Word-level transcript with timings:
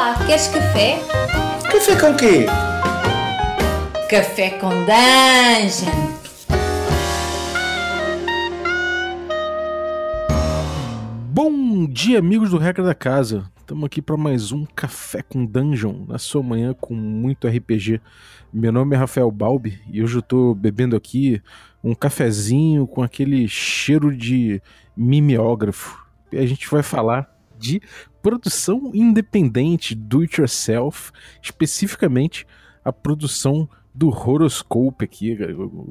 Olá, 0.00 0.16
queres 0.24 0.48
café? 0.48 0.98
Café 1.70 2.00
com 2.00 2.16
quê? 2.16 2.46
Café 4.08 4.48
com 4.52 4.70
dungeon. 4.70 5.90
Bom 11.30 11.86
dia, 11.86 12.18
amigos 12.18 12.48
do 12.48 12.56
Regra 12.56 12.82
da 12.82 12.94
Casa. 12.94 13.44
Estamos 13.58 13.84
aqui 13.84 14.00
para 14.00 14.16
mais 14.16 14.52
um 14.52 14.64
Café 14.64 15.22
com 15.22 15.44
Dungeon, 15.44 16.06
na 16.08 16.16
sua 16.16 16.42
manhã 16.42 16.72
com 16.72 16.94
muito 16.94 17.46
RPG. 17.46 18.00
Meu 18.50 18.72
nome 18.72 18.96
é 18.96 18.98
Rafael 18.98 19.30
Balbi 19.30 19.82
e 19.92 20.02
hoje 20.02 20.14
eu 20.14 20.20
estou 20.20 20.54
bebendo 20.54 20.96
aqui 20.96 21.42
um 21.84 21.94
cafezinho 21.94 22.86
com 22.86 23.02
aquele 23.02 23.46
cheiro 23.46 24.16
de 24.16 24.62
mimeógrafo. 24.96 26.02
E 26.32 26.38
a 26.38 26.46
gente 26.46 26.66
vai 26.70 26.82
falar 26.82 27.38
de 27.60 27.80
produção 28.22 28.90
independente, 28.94 29.94
do 29.94 30.22
it 30.22 30.40
yourself, 30.40 31.12
especificamente 31.42 32.46
a 32.84 32.92
produção 32.92 33.68
do 33.92 34.08
Horoscope 34.08 35.04
aqui, 35.04 35.36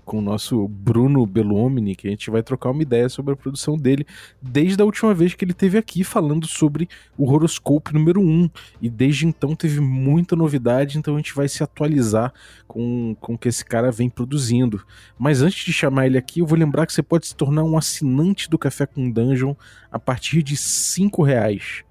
com 0.06 0.20
o 0.20 0.22
nosso 0.22 0.68
Bruno 0.68 1.26
Bellomini, 1.26 1.96
que 1.96 2.08
a 2.08 2.12
gente 2.12 2.30
vai 2.30 2.42
trocar 2.42 2.72
uma 2.72 2.82
ideia 2.82 3.10
sobre 3.10 3.34
a 3.34 3.38
produção 3.38 3.78
dele, 3.78 4.06
desde 4.42 4.82
a 4.82 4.86
última 4.86 5.14
vez 5.14 5.34
que 5.34 5.44
ele 5.44 5.54
teve 5.54 5.78
aqui 5.78 6.04
falando 6.04 6.48
sobre 6.48 6.88
o 7.18 7.30
Horoscope 7.30 7.94
número 7.94 8.22
1. 8.22 8.50
E 8.82 8.90
desde 8.90 9.28
então 9.28 9.56
teve 9.56 9.82
muita 9.82 10.36
novidade, 10.36 10.98
então 10.98 11.16
a 11.16 11.18
gente 11.18 11.36
vai 11.36 11.48
se 11.48 11.62
atualizar 11.62 12.34
com, 12.68 13.16
com 13.20 13.34
o 13.34 13.38
que 13.38 13.50
esse 13.50 13.66
cara 13.66 13.92
vem 13.92 14.10
produzindo. 14.10 14.82
Mas 15.18 15.42
antes 15.42 15.66
de 15.66 15.74
chamar 15.74 16.08
ele 16.08 16.18
aqui, 16.18 16.40
eu 16.40 16.46
vou 16.46 16.58
lembrar 16.58 16.86
que 16.86 16.94
você 16.94 17.04
pode 17.04 17.28
se 17.28 17.36
tornar 17.36 17.64
um 17.64 17.78
assinante 17.78 18.50
do 18.50 18.58
Café 18.58 18.86
com 18.86 19.12
Dungeon 19.12 19.54
a 19.92 20.00
partir 20.00 20.42
de 20.42 20.56
5 20.56 21.22
reais. 21.22 21.84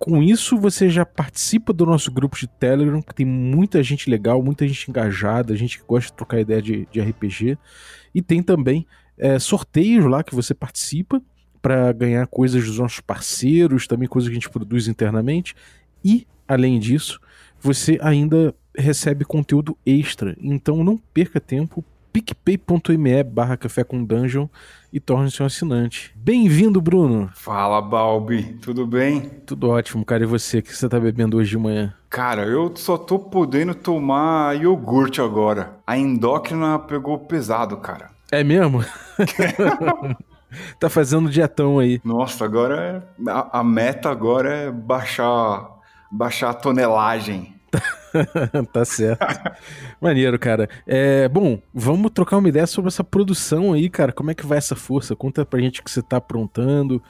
Com 0.00 0.22
isso, 0.22 0.56
você 0.56 0.88
já 0.88 1.04
participa 1.04 1.74
do 1.74 1.84
nosso 1.84 2.10
grupo 2.10 2.34
de 2.34 2.46
Telegram, 2.46 3.02
que 3.02 3.14
tem 3.14 3.26
muita 3.26 3.82
gente 3.82 4.08
legal, 4.08 4.42
muita 4.42 4.66
gente 4.66 4.90
engajada, 4.90 5.54
gente 5.54 5.78
que 5.78 5.84
gosta 5.86 6.10
de 6.10 6.16
trocar 6.16 6.40
ideia 6.40 6.62
de, 6.62 6.88
de 6.90 7.02
RPG. 7.02 7.58
E 8.14 8.22
tem 8.22 8.42
também 8.42 8.86
é, 9.18 9.38
sorteios 9.38 10.06
lá 10.06 10.24
que 10.24 10.34
você 10.34 10.54
participa 10.54 11.20
para 11.60 11.92
ganhar 11.92 12.26
coisas 12.28 12.64
dos 12.64 12.78
nossos 12.78 13.00
parceiros, 13.00 13.86
também 13.86 14.08
coisas 14.08 14.30
que 14.30 14.32
a 14.32 14.40
gente 14.40 14.48
produz 14.48 14.88
internamente. 14.88 15.54
E, 16.02 16.26
além 16.48 16.80
disso, 16.80 17.20
você 17.60 17.98
ainda 18.00 18.54
recebe 18.74 19.22
conteúdo 19.26 19.76
extra. 19.84 20.34
Então 20.40 20.82
não 20.82 20.96
perca 20.96 21.38
tempo, 21.38 21.84
picpay.me 22.12 23.22
barra 23.22 23.56
café 23.56 23.84
com 23.84 24.04
dungeon 24.04 24.46
e 24.92 24.98
torne-se 24.98 25.42
um 25.42 25.46
assinante. 25.46 26.12
Bem-vindo, 26.16 26.80
Bruno! 26.80 27.30
Fala, 27.34 27.80
Balbi, 27.80 28.58
tudo 28.60 28.86
bem? 28.86 29.20
Tudo 29.46 29.70
ótimo, 29.70 30.04
cara. 30.04 30.24
E 30.24 30.26
você? 30.26 30.58
O 30.58 30.62
que 30.62 30.76
você 30.76 30.88
tá 30.88 30.98
bebendo 30.98 31.36
hoje 31.36 31.50
de 31.50 31.58
manhã? 31.58 31.94
Cara, 32.08 32.44
eu 32.44 32.72
só 32.74 32.98
tô 32.98 33.18
podendo 33.18 33.74
tomar 33.74 34.56
iogurte 34.60 35.20
agora. 35.20 35.78
A 35.86 35.96
endócrina 35.96 36.78
pegou 36.78 37.18
pesado, 37.18 37.76
cara. 37.76 38.10
É 38.32 38.42
mesmo? 38.42 38.84
tá 40.78 40.88
fazendo 40.88 41.30
dietão 41.30 41.78
aí. 41.78 42.00
Nossa, 42.04 42.44
agora 42.44 43.04
é... 43.26 43.30
a, 43.30 43.60
a 43.60 43.64
meta 43.64 44.10
agora 44.10 44.52
é 44.52 44.70
baixar, 44.70 45.68
baixar 46.10 46.50
a 46.50 46.54
tonelagem. 46.54 47.54
tá 48.72 48.84
certo. 48.84 49.24
Maneiro, 50.00 50.38
cara. 50.38 50.68
É, 50.86 51.28
bom, 51.28 51.60
vamos 51.72 52.10
trocar 52.12 52.38
uma 52.38 52.48
ideia 52.48 52.66
sobre 52.66 52.88
essa 52.88 53.04
produção 53.04 53.72
aí, 53.72 53.88
cara. 53.88 54.12
Como 54.12 54.30
é 54.30 54.34
que 54.34 54.46
vai 54.46 54.58
essa 54.58 54.74
força? 54.74 55.14
Conta 55.14 55.44
pra 55.44 55.60
gente 55.60 55.80
o 55.80 55.84
que 55.84 55.90
você 55.90 56.02
tá 56.02 56.16
aprontando. 56.16 57.02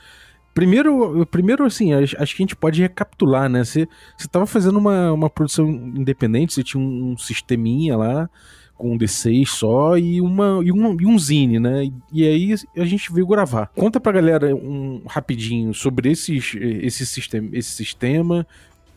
Primeiro, 0.52 1.24
primeiro 1.26 1.64
assim, 1.64 1.92
acho, 1.94 2.16
que 2.16 2.42
a 2.42 2.44
gente 2.44 2.56
pode 2.56 2.82
recapitular, 2.82 3.48
né? 3.48 3.64
Você, 3.64 3.88
você 4.16 4.28
tava 4.28 4.46
fazendo 4.46 4.78
uma, 4.78 5.12
uma 5.12 5.30
produção 5.30 5.68
independente, 5.70 6.52
você 6.52 6.64
tinha 6.64 6.82
um, 6.82 7.16
sisteminha 7.16 7.96
lá 7.96 8.28
com 8.76 8.94
um 8.94 8.98
D6 8.98 9.46
só 9.46 9.96
e, 9.96 10.20
uma, 10.22 10.60
e, 10.64 10.72
um, 10.72 11.00
e 11.00 11.06
um 11.06 11.18
zine, 11.18 11.60
né? 11.60 11.90
E, 12.10 12.26
aí 12.26 12.54
a 12.76 12.84
gente 12.84 13.12
veio 13.12 13.26
gravar. 13.26 13.66
Conta 13.76 14.00
pra 14.00 14.10
galera 14.10 14.56
um 14.56 15.02
rapidinho 15.06 15.72
sobre 15.74 16.10
esses, 16.10 16.56
esse, 16.58 17.06
sistema, 17.06 17.48
esse 17.52 17.70
sistema, 17.70 18.46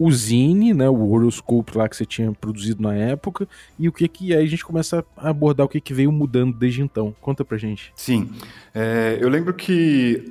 o 0.03 0.11
Zine, 0.11 0.73
né, 0.73 0.89
o 0.89 1.11
horoscope 1.11 1.77
lá 1.77 1.87
que 1.87 1.95
você 1.95 2.05
tinha 2.05 2.29
produzido 2.33 2.83
na 2.83 2.93
época, 2.93 3.47
e 3.79 3.87
o 3.87 3.91
que 3.91 4.05
que 4.09 4.35
aí 4.35 4.43
a 4.43 4.47
gente 4.47 4.65
começa 4.65 5.05
a 5.15 5.29
abordar 5.29 5.65
o 5.65 5.69
que 5.69 5.79
que 5.79 5.93
veio 5.93 6.11
mudando 6.11 6.53
desde 6.53 6.81
então. 6.81 7.15
Conta 7.21 7.45
pra 7.45 7.57
gente. 7.57 7.93
Sim, 7.95 8.29
é, 8.75 9.17
eu 9.21 9.29
lembro 9.29 9.53
que 9.53 10.29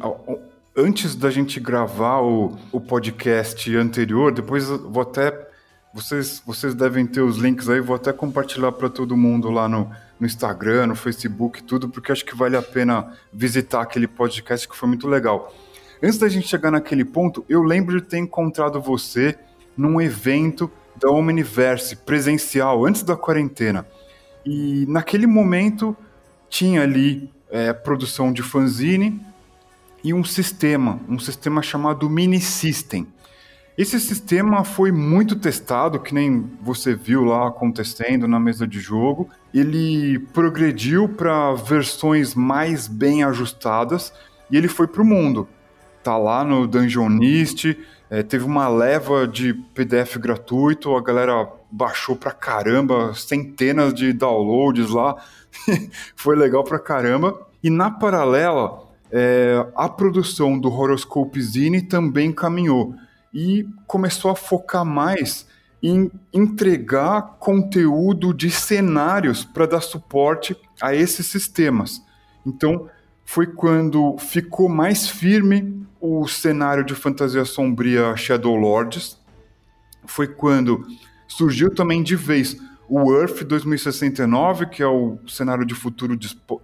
antes 0.76 1.16
da 1.16 1.30
gente 1.30 1.58
gravar 1.58 2.20
o, 2.20 2.54
o 2.70 2.82
podcast 2.82 3.74
anterior, 3.74 4.30
depois 4.30 4.68
vou 4.68 5.00
até 5.02 5.48
vocês, 5.94 6.42
vocês 6.44 6.74
devem 6.74 7.06
ter 7.06 7.22
os 7.22 7.38
links 7.38 7.70
aí, 7.70 7.80
vou 7.80 7.96
até 7.96 8.12
compartilhar 8.12 8.72
para 8.72 8.90
todo 8.90 9.16
mundo 9.16 9.50
lá 9.50 9.66
no, 9.70 9.90
no 10.20 10.26
Instagram, 10.26 10.88
no 10.88 10.94
Facebook, 10.94 11.62
tudo, 11.62 11.88
porque 11.88 12.12
acho 12.12 12.26
que 12.26 12.36
vale 12.36 12.58
a 12.58 12.62
pena 12.62 13.14
visitar 13.32 13.80
aquele 13.80 14.06
podcast 14.06 14.68
que 14.68 14.76
foi 14.76 14.86
muito 14.90 15.08
legal. 15.08 15.50
Antes 16.02 16.18
da 16.18 16.28
gente 16.28 16.46
chegar 16.46 16.70
naquele 16.70 17.06
ponto, 17.06 17.42
eu 17.48 17.62
lembro 17.62 17.98
de 17.98 18.06
ter 18.06 18.18
encontrado 18.18 18.78
você 18.82 19.38
num 19.76 20.00
evento 20.00 20.70
da 20.96 21.10
Omniverse 21.10 21.96
presencial, 21.96 22.84
antes 22.84 23.02
da 23.02 23.16
quarentena. 23.16 23.86
E 24.44 24.84
naquele 24.88 25.26
momento 25.26 25.96
tinha 26.48 26.82
ali 26.82 27.30
é, 27.50 27.72
produção 27.72 28.32
de 28.32 28.42
fanzine 28.42 29.20
e 30.04 30.12
um 30.12 30.24
sistema, 30.24 31.00
um 31.08 31.18
sistema 31.18 31.62
chamado 31.62 32.08
Mini 32.08 32.40
System. 32.40 33.06
Esse 33.76 33.98
sistema 33.98 34.64
foi 34.64 34.92
muito 34.92 35.34
testado, 35.36 35.98
que 35.98 36.12
nem 36.12 36.50
você 36.60 36.94
viu 36.94 37.24
lá 37.24 37.48
acontecendo 37.48 38.28
na 38.28 38.38
mesa 38.38 38.66
de 38.66 38.78
jogo. 38.78 39.30
Ele 39.52 40.18
progrediu 40.34 41.08
para 41.08 41.54
versões 41.54 42.34
mais 42.34 42.86
bem 42.86 43.24
ajustadas 43.24 44.12
e 44.50 44.56
ele 44.58 44.68
foi 44.68 44.86
para 44.86 45.00
o 45.00 45.06
mundo. 45.06 45.48
Tá 46.02 46.16
lá 46.16 46.44
no 46.44 46.66
Dungeonist, 46.66 47.78
é, 48.10 48.22
teve 48.22 48.44
uma 48.44 48.68
leva 48.68 49.26
de 49.26 49.54
PDF 49.54 50.16
gratuito, 50.16 50.94
a 50.96 51.02
galera 51.02 51.48
baixou 51.70 52.14
pra 52.14 52.30
caramba, 52.30 53.14
centenas 53.14 53.94
de 53.94 54.12
downloads 54.12 54.90
lá, 54.90 55.16
foi 56.16 56.36
legal 56.36 56.64
pra 56.64 56.78
caramba. 56.78 57.46
E 57.62 57.70
na 57.70 57.90
paralela, 57.90 58.82
é, 59.10 59.64
a 59.74 59.88
produção 59.88 60.58
do 60.58 60.72
Horoscope 60.72 61.40
Zine 61.40 61.82
também 61.82 62.32
caminhou 62.32 62.94
e 63.32 63.66
começou 63.86 64.30
a 64.30 64.36
focar 64.36 64.84
mais 64.84 65.46
em 65.82 66.10
entregar 66.32 67.36
conteúdo 67.38 68.32
de 68.32 68.50
cenários 68.50 69.44
para 69.44 69.66
dar 69.66 69.80
suporte 69.80 70.56
a 70.80 70.94
esses 70.94 71.26
sistemas. 71.26 72.02
Então, 72.46 72.88
foi 73.24 73.46
quando 73.46 74.16
ficou 74.18 74.68
mais 74.68 75.08
firme 75.08 75.86
o 76.00 76.26
cenário 76.26 76.84
de 76.84 76.94
fantasia 76.94 77.44
sombria 77.44 78.16
Shadow 78.16 78.56
Lords. 78.56 79.18
Foi 80.04 80.26
quando 80.26 80.86
surgiu 81.28 81.74
também 81.74 82.02
de 82.02 82.16
vez 82.16 82.56
o 82.88 83.14
Earth 83.14 83.42
2069, 83.44 84.66
que 84.66 84.82
é 84.82 84.86
o 84.86 85.18
cenário 85.26 85.64
de 85.64 85.74
futuro 85.74 86.18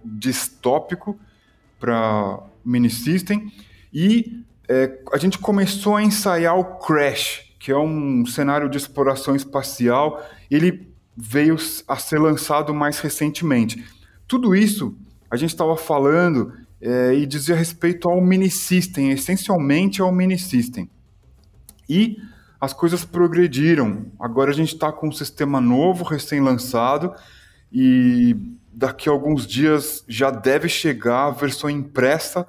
distópico 0.05 1.17
para 1.79 2.39
mini 2.63 2.89
system, 2.89 3.51
e 3.91 4.43
é, 4.67 4.99
a 5.11 5.17
gente 5.17 5.39
começou 5.39 5.95
a 5.95 6.03
ensaiar 6.03 6.55
o 6.55 6.77
Crash, 6.77 7.49
que 7.57 7.71
é 7.71 7.77
um 7.77 8.25
cenário 8.25 8.69
de 8.69 8.77
exploração 8.77 9.35
espacial. 9.35 10.23
Ele 10.51 10.87
veio 11.17 11.57
a 11.87 11.95
ser 11.97 12.19
lançado 12.19 12.73
mais 12.73 12.99
recentemente. 12.99 13.83
Tudo 14.27 14.55
isso 14.55 14.95
a 15.29 15.35
gente 15.35 15.51
estava 15.51 15.75
falando 15.77 16.53
é, 16.81 17.13
e 17.13 17.25
dizia 17.25 17.55
respeito 17.55 18.09
ao 18.09 18.21
mini 18.21 18.49
system, 18.49 19.11
essencialmente 19.11 20.01
ao 20.01 20.11
mini 20.11 20.37
system. 20.37 20.89
E 21.87 22.17
as 22.59 22.73
coisas 22.73 23.05
progrediram. 23.05 24.05
Agora 24.19 24.51
a 24.51 24.53
gente 24.53 24.73
está 24.73 24.91
com 24.91 25.07
um 25.07 25.11
sistema 25.11 25.61
novo, 25.61 26.03
recém-lançado, 26.03 27.13
e 27.71 28.35
daqui 28.73 29.09
a 29.09 29.11
alguns 29.11 29.45
dias 29.45 30.03
já 30.07 30.31
deve 30.31 30.67
chegar 30.67 31.27
a 31.27 31.31
versão 31.31 31.69
impressa 31.69 32.45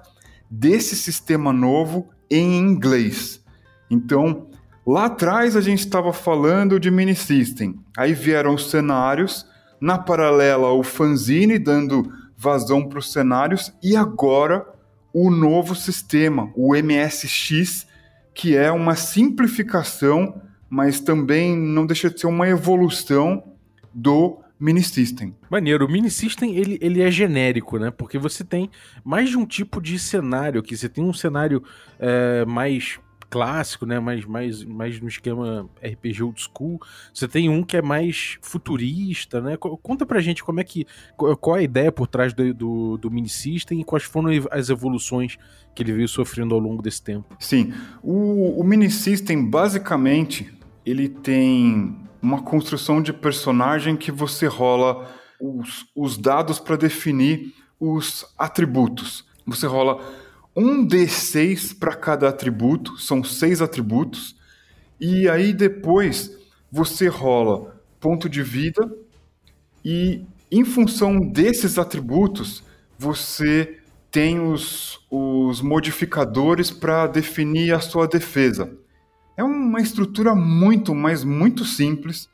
desse 0.50 0.96
sistema 0.96 1.52
novo 1.52 2.08
em 2.30 2.58
inglês. 2.58 3.42
Então, 3.90 4.48
lá 4.86 5.06
atrás 5.06 5.56
a 5.56 5.60
gente 5.60 5.80
estava 5.80 6.12
falando 6.12 6.80
de 6.80 6.90
mini 6.90 7.14
system. 7.14 7.78
Aí 7.96 8.14
vieram 8.14 8.54
os 8.54 8.70
cenários, 8.70 9.46
na 9.80 9.96
paralela 9.98 10.72
o 10.72 10.82
fanzine 10.82 11.58
dando 11.58 12.12
vazão 12.40 12.88
para 12.88 12.98
os 12.98 13.12
cenários 13.12 13.70
e 13.82 13.94
agora 13.94 14.66
o 15.12 15.30
novo 15.30 15.74
sistema, 15.74 16.50
o 16.56 16.74
MSX, 16.74 17.86
que 18.32 18.56
é 18.56 18.72
uma 18.72 18.96
simplificação, 18.96 20.40
mas 20.68 21.00
também 21.00 21.54
não 21.54 21.84
deixa 21.84 22.08
de 22.08 22.18
ser 22.18 22.28
uma 22.28 22.48
evolução 22.48 23.44
do 23.92 24.38
mini 24.58 24.82
system. 24.82 25.36
Maneiro, 25.50 25.84
o 25.84 25.90
mini 25.90 26.10
system 26.10 26.56
ele, 26.56 26.78
ele 26.80 27.02
é 27.02 27.10
genérico, 27.10 27.78
né? 27.78 27.90
Porque 27.90 28.16
você 28.16 28.42
tem 28.42 28.70
mais 29.04 29.28
de 29.28 29.36
um 29.36 29.44
tipo 29.44 29.78
de 29.78 29.98
cenário 29.98 30.60
aqui. 30.60 30.74
Você 30.74 30.88
tem 30.88 31.04
um 31.04 31.12
cenário 31.12 31.62
é, 31.98 32.46
mais 32.46 32.98
clássico, 33.30 33.86
né? 33.86 34.00
Mais, 34.00 34.24
mais, 34.24 34.64
mais 34.64 35.00
no 35.00 35.08
esquema 35.08 35.68
RPG 35.82 36.22
old 36.22 36.40
school. 36.40 36.80
Você 37.14 37.28
tem 37.28 37.48
um 37.48 37.62
que 37.62 37.76
é 37.76 37.82
mais 37.82 38.36
futurista, 38.42 39.40
né? 39.40 39.56
Conta 39.56 40.04
pra 40.04 40.20
gente 40.20 40.42
como 40.42 40.60
é 40.60 40.64
que. 40.64 40.86
Qual 41.16 41.56
a 41.56 41.62
ideia 41.62 41.92
por 41.92 42.08
trás 42.08 42.34
do, 42.34 42.52
do, 42.52 42.98
do 42.98 43.10
mini 43.10 43.28
system 43.28 43.80
e 43.80 43.84
quais 43.84 44.04
foram 44.04 44.30
as 44.50 44.68
evoluções 44.68 45.38
que 45.74 45.82
ele 45.82 45.92
veio 45.92 46.08
sofrendo 46.08 46.54
ao 46.54 46.60
longo 46.60 46.82
desse 46.82 47.02
tempo. 47.02 47.36
Sim. 47.38 47.72
O, 48.02 48.60
o 48.60 48.64
mini 48.64 48.90
system, 48.90 49.48
basicamente, 49.48 50.52
ele 50.84 51.08
tem 51.08 51.96
uma 52.20 52.42
construção 52.42 53.00
de 53.00 53.12
personagem 53.12 53.96
que 53.96 54.10
você 54.10 54.46
rola 54.46 55.08
os, 55.40 55.86
os 55.94 56.18
dados 56.18 56.58
para 56.58 56.76
definir 56.76 57.54
os 57.78 58.26
atributos. 58.36 59.24
Você 59.46 59.66
rola 59.66 60.00
um 60.54 60.86
D6 60.86 61.78
para 61.78 61.94
cada 61.94 62.28
atributo, 62.28 62.98
são 62.98 63.22
seis 63.22 63.62
atributos, 63.62 64.36
e 65.00 65.28
aí 65.28 65.52
depois 65.52 66.36
você 66.70 67.08
rola 67.08 67.80
ponto 67.98 68.28
de 68.28 68.42
vida, 68.42 68.90
e 69.84 70.24
em 70.50 70.64
função 70.64 71.18
desses 71.18 71.78
atributos, 71.78 72.62
você 72.98 73.78
tem 74.10 74.40
os, 74.40 74.98
os 75.10 75.60
modificadores 75.60 76.70
para 76.70 77.06
definir 77.06 77.72
a 77.72 77.80
sua 77.80 78.08
defesa. 78.08 78.76
É 79.36 79.44
uma 79.44 79.80
estrutura 79.80 80.34
muito, 80.34 80.94
mas 80.94 81.24
muito 81.24 81.64
simples. 81.64 82.28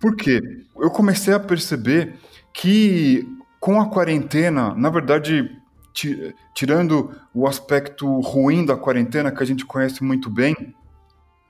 Porque 0.00 0.40
eu 0.76 0.90
comecei 0.90 1.34
a 1.34 1.40
perceber 1.40 2.14
que 2.54 3.26
com 3.60 3.80
a 3.80 3.90
quarentena, 3.90 4.72
na 4.74 4.88
verdade, 4.88 5.50
tirando 6.54 7.14
o 7.32 7.46
aspecto 7.46 8.20
ruim 8.20 8.64
da 8.64 8.76
quarentena, 8.76 9.30
que 9.30 9.42
a 9.42 9.46
gente 9.46 9.64
conhece 9.64 10.02
muito 10.02 10.28
bem, 10.30 10.74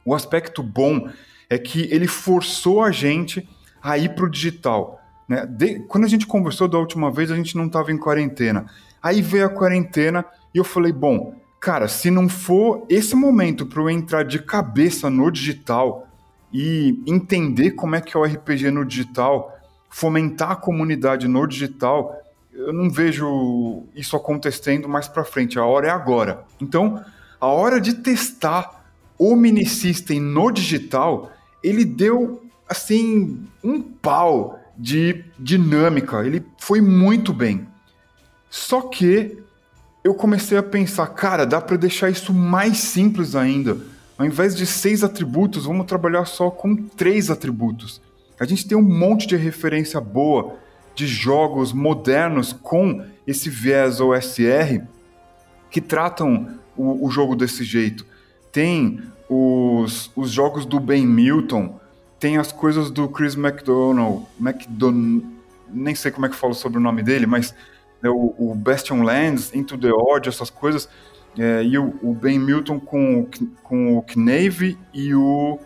o 0.04 0.14
aspecto 0.14 0.62
bom 0.62 1.08
é 1.50 1.58
que 1.58 1.88
ele 1.92 2.06
forçou 2.06 2.82
a 2.82 2.90
gente 2.90 3.48
a 3.82 3.96
ir 3.98 4.14
para 4.14 4.24
o 4.24 4.30
digital. 4.30 5.00
Né? 5.28 5.44
De, 5.46 5.80
quando 5.80 6.04
a 6.04 6.08
gente 6.08 6.26
conversou 6.26 6.68
da 6.68 6.78
última 6.78 7.10
vez, 7.10 7.30
a 7.30 7.36
gente 7.36 7.56
não 7.56 7.66
estava 7.66 7.92
em 7.92 7.98
quarentena. 7.98 8.66
Aí 9.02 9.20
veio 9.20 9.46
a 9.46 9.50
quarentena 9.50 10.24
e 10.54 10.58
eu 10.58 10.64
falei: 10.64 10.92
bom, 10.92 11.34
cara, 11.60 11.88
se 11.88 12.10
não 12.10 12.28
for 12.28 12.86
esse 12.88 13.14
momento 13.14 13.66
para 13.66 13.82
eu 13.82 13.90
entrar 13.90 14.24
de 14.24 14.38
cabeça 14.38 15.10
no 15.10 15.30
digital 15.30 16.06
e 16.52 17.02
entender 17.06 17.72
como 17.72 17.94
é 17.94 18.00
que 18.00 18.16
é 18.16 18.20
o 18.20 18.24
RPG 18.24 18.70
no 18.70 18.84
digital, 18.84 19.54
fomentar 19.90 20.52
a 20.52 20.56
comunidade 20.56 21.28
no 21.28 21.46
digital, 21.46 22.16
eu 22.58 22.72
não 22.72 22.90
vejo 22.90 23.84
isso 23.94 24.16
acontecendo 24.16 24.88
mais 24.88 25.06
para 25.06 25.24
frente. 25.24 25.58
A 25.58 25.64
hora 25.64 25.86
é 25.86 25.90
agora. 25.90 26.44
Então, 26.60 27.02
a 27.40 27.46
hora 27.46 27.80
de 27.80 27.94
testar 27.94 28.84
o 29.16 29.36
mini 29.36 29.64
system 29.64 30.20
no 30.20 30.50
digital, 30.50 31.30
ele 31.62 31.84
deu 31.84 32.42
assim 32.68 33.44
um 33.62 33.80
pau 33.80 34.58
de 34.76 35.24
dinâmica. 35.38 36.24
Ele 36.26 36.44
foi 36.58 36.80
muito 36.80 37.32
bem. 37.32 37.66
Só 38.50 38.80
que 38.82 39.38
eu 40.02 40.14
comecei 40.14 40.58
a 40.58 40.62
pensar, 40.62 41.06
cara, 41.08 41.46
dá 41.46 41.60
para 41.60 41.76
deixar 41.76 42.10
isso 42.10 42.34
mais 42.34 42.78
simples 42.78 43.36
ainda. 43.36 43.76
Ao 44.16 44.26
invés 44.26 44.56
de 44.56 44.66
seis 44.66 45.04
atributos, 45.04 45.64
vamos 45.64 45.86
trabalhar 45.86 46.24
só 46.24 46.50
com 46.50 46.74
três 46.74 47.30
atributos. 47.30 48.00
A 48.40 48.44
gente 48.44 48.66
tem 48.66 48.76
um 48.76 48.82
monte 48.82 49.28
de 49.28 49.36
referência 49.36 50.00
boa 50.00 50.56
de 50.98 51.06
jogos 51.06 51.72
modernos 51.72 52.52
com 52.52 53.06
esse 53.24 53.48
viés 53.48 54.00
OSR 54.00 54.82
que 55.70 55.80
tratam 55.80 56.58
o, 56.76 57.06
o 57.06 57.08
jogo 57.08 57.36
desse 57.36 57.62
jeito. 57.62 58.04
Tem 58.50 59.00
os, 59.28 60.10
os 60.16 60.32
jogos 60.32 60.66
do 60.66 60.80
Ben 60.80 61.06
Milton, 61.06 61.78
tem 62.18 62.36
as 62.36 62.50
coisas 62.50 62.90
do 62.90 63.08
Chris 63.08 63.36
McDonald, 63.36 64.26
McDon 64.40 65.22
nem 65.68 65.94
sei 65.94 66.10
como 66.10 66.26
é 66.26 66.28
que 66.28 66.34
falo 66.34 66.52
sobre 66.52 66.78
o 66.78 66.80
nome 66.80 67.00
dele, 67.04 67.26
mas 67.26 67.54
é 68.02 68.08
o, 68.08 68.34
o 68.36 68.52
Bastion 68.56 69.04
Lands, 69.04 69.54
Into 69.54 69.78
the 69.78 69.92
Odd, 69.92 70.28
essas 70.28 70.50
coisas, 70.50 70.88
é, 71.38 71.62
e 71.62 71.78
o, 71.78 71.94
o, 72.02 72.12
Ben 72.12 72.40
Milton 72.40 72.80
com, 72.80 73.24
com 73.62 73.96
o 73.96 74.02
Knave 74.02 74.76
e 74.92 75.14
o 75.14 75.60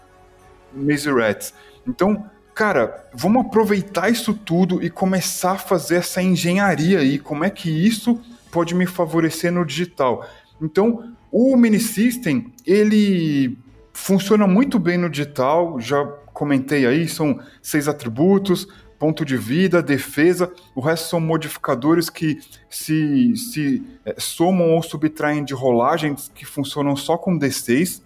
Maze 0.75 1.11
Rats. 1.11 1.55
Então, 1.89 2.27
cara, 2.55 3.09
vamos 3.15 3.47
aproveitar 3.47 4.11
isso 4.11 4.35
tudo 4.35 4.83
e 4.83 4.91
começar 4.91 5.53
a 5.53 5.59
fazer 5.59 5.97
essa 5.97 6.23
engenharia 6.23 7.01
aí. 7.01 7.19
Como 7.19 7.45
é 7.45 7.51
que 7.51 7.71
isso 7.71 8.21
pode 8.51 8.75
me 8.75 8.87
favorecer 8.87 9.53
no 9.53 9.65
digital? 9.65 10.27
Então, 10.61 11.13
o 11.31 11.57
mini 11.57 11.81
system, 11.81 12.53
ele 12.67 13.57
funciona 13.93 14.47
muito 14.47 14.79
bem 14.79 14.99
no 14.99 15.11
digital, 15.11 15.81
já 15.81 16.05
comentei 16.33 16.87
aí, 16.87 17.09
são 17.09 17.41
seis 17.61 17.89
atributos, 17.89 18.67
ponto 18.99 19.25
de 19.25 19.37
vida, 19.37 19.83
defesa, 19.83 20.53
o 20.77 20.81
resto 20.81 21.09
são 21.09 21.21
modificadores 21.21 22.09
que 22.09 22.39
se, 22.71 23.35
se 23.37 23.83
é, 24.05 24.15
somam 24.17 24.71
ou 24.71 24.83
subtraem 24.83 25.45
de 25.45 25.53
rolagens 25.53 26.31
que 26.33 26.45
funcionam 26.45 26.95
só 26.95 27.19
com 27.19 27.37
D6. 27.37 28.01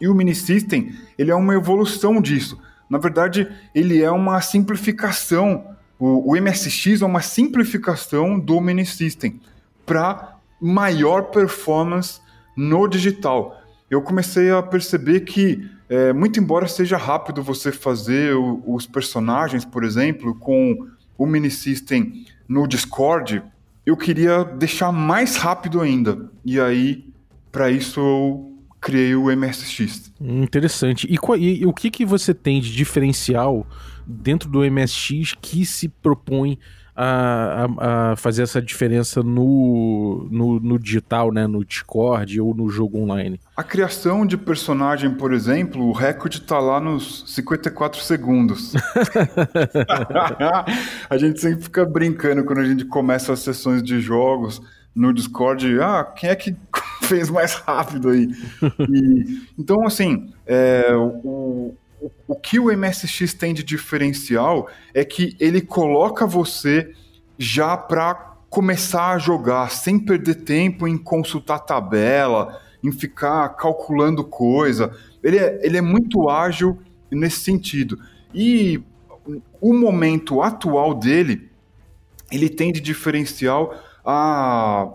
E 0.00 0.08
o 0.08 0.14
mini 0.14 0.34
system, 0.34 0.92
ele 1.16 1.30
é 1.30 1.34
uma 1.34 1.54
evolução 1.54 2.20
disso. 2.20 2.58
Na 2.88 2.98
verdade, 2.98 3.48
ele 3.74 4.02
é 4.02 4.10
uma 4.10 4.40
simplificação. 4.40 5.76
O, 5.98 6.32
o 6.32 6.40
MSX 6.40 7.02
é 7.02 7.06
uma 7.06 7.20
simplificação 7.20 8.38
do 8.38 8.60
mini 8.60 8.86
system 8.86 9.40
para 9.84 10.36
maior 10.60 11.30
performance 11.30 12.20
no 12.56 12.88
digital. 12.88 13.60
Eu 13.90 14.02
comecei 14.02 14.50
a 14.50 14.62
perceber 14.62 15.20
que, 15.20 15.68
é, 15.88 16.12
muito 16.12 16.38
embora 16.38 16.66
seja 16.68 16.96
rápido 16.96 17.42
você 17.42 17.72
fazer 17.72 18.34
o, 18.34 18.62
os 18.66 18.86
personagens, 18.86 19.64
por 19.64 19.84
exemplo, 19.84 20.34
com 20.34 20.86
o 21.16 21.26
mini 21.26 21.50
system 21.50 22.24
no 22.48 22.66
Discord, 22.66 23.42
eu 23.84 23.96
queria 23.96 24.44
deixar 24.44 24.92
mais 24.92 25.36
rápido 25.36 25.80
ainda. 25.80 26.30
E 26.44 26.60
aí, 26.60 27.08
para 27.50 27.70
isso, 27.70 28.00
eu 28.00 28.47
criei 28.80 29.14
o 29.14 29.24
MSX. 29.34 30.12
Interessante. 30.20 31.06
E, 31.06 31.18
e, 31.38 31.62
e, 31.62 31.66
o 31.66 31.72
que, 31.72 31.90
que 31.90 32.04
você 32.04 32.32
tem 32.32 32.60
de 32.60 32.72
diferencial 32.72 33.66
dentro 34.06 34.48
do 34.48 34.60
MSX 34.60 35.34
que 35.40 35.66
se 35.66 35.88
propõe 35.88 36.58
a, 37.00 37.68
a, 37.78 38.12
a 38.12 38.16
fazer 38.16 38.42
essa 38.42 38.60
diferença 38.60 39.22
no, 39.22 40.26
no, 40.32 40.58
no, 40.58 40.78
digital, 40.80 41.30
né? 41.30 41.46
No 41.46 41.64
Discord 41.64 42.40
ou 42.40 42.52
no 42.52 42.68
jogo 42.68 42.98
online? 42.98 43.40
A 43.56 43.62
criação 43.62 44.26
de 44.26 44.36
personagem, 44.36 45.14
por 45.14 45.32
exemplo, 45.32 45.84
o 45.84 45.92
recorde 45.92 46.38
está 46.38 46.58
lá 46.58 46.80
nos 46.80 47.24
54 47.32 48.00
segundos. 48.00 48.74
a 51.08 51.16
gente 51.16 51.40
sempre 51.40 51.62
fica 51.62 51.84
brincando 51.84 52.44
quando 52.44 52.58
a 52.58 52.64
gente 52.64 52.84
começa 52.84 53.32
as 53.32 53.40
sessões 53.40 53.80
de 53.80 54.00
jogos 54.00 54.60
no 54.98 55.14
Discord, 55.14 55.80
ah, 55.80 56.02
quem 56.02 56.28
é 56.28 56.34
que 56.34 56.56
fez 57.08 57.30
mais 57.30 57.54
rápido 57.54 58.10
aí? 58.10 58.28
E, 58.88 59.42
então, 59.58 59.86
assim, 59.86 60.32
é, 60.46 60.94
o, 60.94 61.74
o, 62.00 62.10
o 62.28 62.36
que 62.36 62.58
o 62.58 62.76
MSX 62.76 63.34
tem 63.34 63.52
de 63.52 63.62
diferencial 63.62 64.68
é 64.94 65.04
que 65.04 65.36
ele 65.40 65.60
coloca 65.60 66.26
você 66.26 66.92
já 67.38 67.76
para 67.76 68.36
começar 68.50 69.12
a 69.12 69.18
jogar, 69.18 69.70
sem 69.70 69.98
perder 69.98 70.36
tempo 70.36 70.86
em 70.88 70.96
consultar 70.96 71.58
tabela, 71.60 72.60
em 72.82 72.90
ficar 72.92 73.48
calculando 73.50 74.24
coisa. 74.24 74.92
Ele 75.22 75.38
é, 75.38 75.58
ele 75.62 75.76
é 75.76 75.82
muito 75.82 76.28
ágil 76.28 76.78
nesse 77.10 77.40
sentido. 77.40 77.98
E 78.34 78.82
o 79.60 79.74
momento 79.74 80.40
atual 80.42 80.94
dele, 80.94 81.50
ele 82.30 82.48
tem 82.48 82.72
de 82.72 82.80
diferencial 82.80 83.74
a, 84.04 84.88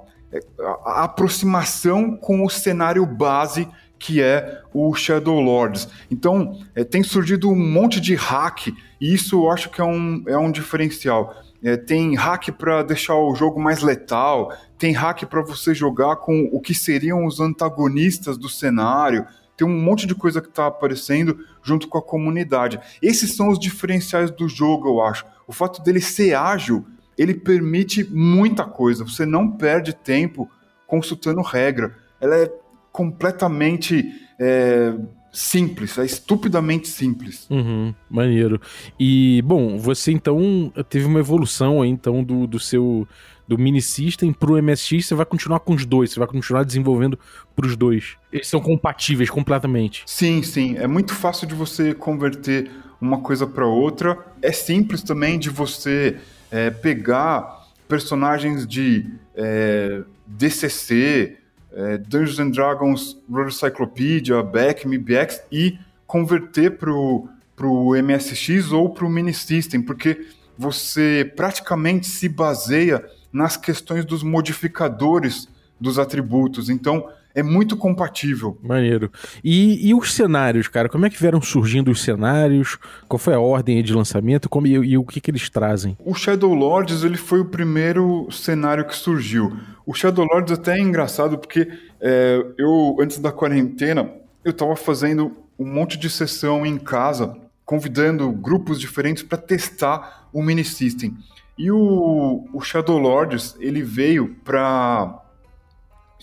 a 0.86 1.04
aproximação 1.04 2.16
com 2.16 2.46
o 2.46 2.50
cenário 2.50 3.06
base 3.06 3.68
que 4.04 4.22
é 4.22 4.62
o 4.74 4.94
Shadow 4.94 5.40
Lords. 5.40 5.88
Então, 6.12 6.60
é, 6.75 6.84
tem 6.84 7.02
surgido 7.02 7.50
um 7.50 7.56
monte 7.56 8.02
de 8.02 8.16
hack, 8.16 8.68
e 9.00 9.13
isso 9.13 9.38
eu 9.38 9.50
acho 9.50 9.70
que 9.70 9.80
é 9.80 9.84
um, 9.86 10.22
é 10.28 10.38
um 10.38 10.52
diferencial. 10.52 11.34
É, 11.63 11.78
tem 11.78 12.13
hack 12.13 12.50
para 12.52 12.84
deixar 12.84 13.16
o 13.16 13.34
jogo 13.34 13.62
mais 13.62 13.82
letal, 13.82 14.52
tem 14.78 14.92
hack 14.92 15.24
para 15.28 15.42
você 15.42 15.74
jogar 15.74 16.18
com 16.18 16.50
o 16.52 16.60
que 16.60 16.75
seriam 16.75 17.25
os 17.25 17.40
antagonistas 17.40 18.38
do 18.38 18.50
cenário. 18.50 19.25
Tem 19.56 19.66
um 19.66 19.82
monte 19.82 20.06
de 20.06 20.13
coisa 20.13 20.42
que 20.42 20.50
está 20.50 20.68
aparecendo 20.68 21.40
junto 21.63 21.88
com 21.88 21.98
a 21.98 22.04
comunidade. 22.04 22.82
Esses 23.02 23.34
são 23.38 23.48
os 23.48 23.58
diferenciais 23.58 24.30
do 24.30 24.50
jogo, 24.50 24.90
eu 24.90 25.02
acho. 25.02 25.25
O 25.48 25.54
fato 25.54 25.82
dele 25.82 26.02
ser 26.02 26.34
ágil 26.34 26.86
ele 27.17 27.34
permite 27.34 28.03
muita 28.03 28.63
coisa. 28.63 29.03
Você 29.03 29.25
não 29.25 29.51
perde 29.51 29.93
tempo 29.93 30.50
consultando 30.88 31.41
regra. 31.41 31.96
Ela 32.20 32.38
é 32.38 32.51
completamente 32.91 34.05
é, 34.39 34.93
simples, 35.32 35.98
é 35.98 36.05
estupidamente 36.05 36.88
simples. 36.88 37.48
Uhum, 37.50 37.93
maneiro. 38.10 38.62
E, 39.00 39.41
bom, 39.43 39.77
você 39.77 40.12
então 40.12 40.72
teve 40.89 41.05
uma 41.05 41.20
evolução 41.20 41.82
aí, 41.82 41.89
então, 41.89 42.24
do, 42.24 42.46
do 42.46 42.60
seu 42.60 43.08
do 43.46 43.58
mini 43.58 43.82
system 43.82 44.32
pro 44.32 44.62
MSX, 44.62 45.08
você 45.08 45.15
vai 45.15 45.25
continuar 45.25 45.60
com 45.60 45.74
os 45.74 45.86
dois, 45.86 46.12
você 46.12 46.20
vai 46.20 46.27
continuar 46.27 46.63
desenvolvendo 46.63 47.20
pros 47.53 47.75
dois. 47.75 48.15
Eles 48.32 48.48
são 48.48 48.62
compatíveis 48.62 49.29
completamente. 49.29 50.03
Sim, 50.05 50.41
sim, 50.41 50.77
é 50.77 50.88
muito 50.88 51.13
fácil 51.13 51.46
de 51.46 51.53
você 51.53 51.93
converter 51.93 52.72
uma 53.01 53.20
coisa 53.20 53.46
para 53.46 53.65
outra. 53.65 54.17
É 54.41 54.51
simples 54.51 55.03
também 55.03 55.38
de 55.38 55.50
você 55.50 56.17
é, 56.53 56.69
pegar 56.69 57.67
personagens 57.88 58.67
de 58.67 59.10
é, 59.36 60.03
DCC, 60.27 61.36
é, 61.74 61.98
Dungeons 61.98 62.39
and 62.39 62.51
Dragons 62.51 63.17
World 63.27 63.55
Cyclopedia, 63.55 64.43
Beck, 64.43 64.88
MBX 64.88 65.41
e 65.51 65.79
converter 66.05 66.77
pro, 66.77 67.27
pro 67.55 67.93
MSX 68.03 68.72
ou 68.72 68.91
pro 68.91 69.10
Mini 69.10 69.33
System, 69.33 69.81
porque 69.81 70.27
você 70.55 71.33
praticamente 71.36 72.05
se 72.05 72.29
baseia 72.29 73.03
nas 73.31 73.57
questões 73.57 74.05
dos 74.05 74.22
modificadores 74.22 75.50
dos 75.81 75.98
atributos. 75.98 76.69
Então, 76.69 77.10
é 77.36 77.42
muito 77.42 77.75
compatível. 77.75 78.58
Maneiro. 78.62 79.12
E, 79.44 79.90
e, 79.90 79.94
os 79.94 80.13
cenários, 80.13 80.68
cara? 80.68 80.88
Como 80.88 81.06
é 81.06 81.10
que 81.10 81.20
vieram 81.20 81.42
surgindo 81.42 81.90
os 81.90 82.02
cenários? 82.02 82.78
Qual 83.08 83.18
foi 83.18 83.34
a 83.34 83.40
ordem 83.40 83.82
de 83.82 83.94
lançamento? 83.94 84.48
Como, 84.48 84.68
e, 84.68 84.74
e, 84.74 84.98
o 84.98 85.04
que, 85.04 85.20
que 85.20 85.32
eles 85.32 85.50
trazem? 85.50 85.98
O 86.06 86.13
Shadow 86.13 86.54
Lords 86.54 87.04
ele 87.04 87.18
foi 87.18 87.40
o 87.40 87.46
primeiro 87.46 88.28
cenário 88.32 88.86
que 88.86 88.96
surgiu. 88.96 89.58
O 89.86 89.94
Shadow 89.94 90.25
Lords 90.25 90.52
até 90.54 90.78
é 90.78 90.82
engraçado 90.82 91.38
porque 91.38 91.68
é, 92.00 92.46
eu, 92.58 92.98
antes 93.00 93.18
da 93.18 93.32
quarentena, 93.32 94.10
eu 94.44 94.52
estava 94.52 94.75
fazendo 94.75 95.32
um 95.58 95.66
monte 95.66 95.98
de 95.98 96.10
sessão 96.10 96.66
em 96.66 96.78
casa, 96.78 97.36
convidando 97.66 98.32
grupos 98.32 98.80
diferentes 98.80 99.24
para 99.24 99.38
testar 99.38 100.28
o 100.32 100.42
mini 100.42 100.63
system. 100.63 101.16
E 101.58 101.72
o, 101.72 102.48
o 102.54 102.62
Shadow 102.62 102.98
Lords 102.98 103.56
ele 103.60 103.82
veio 103.82 104.36
para 104.44 105.23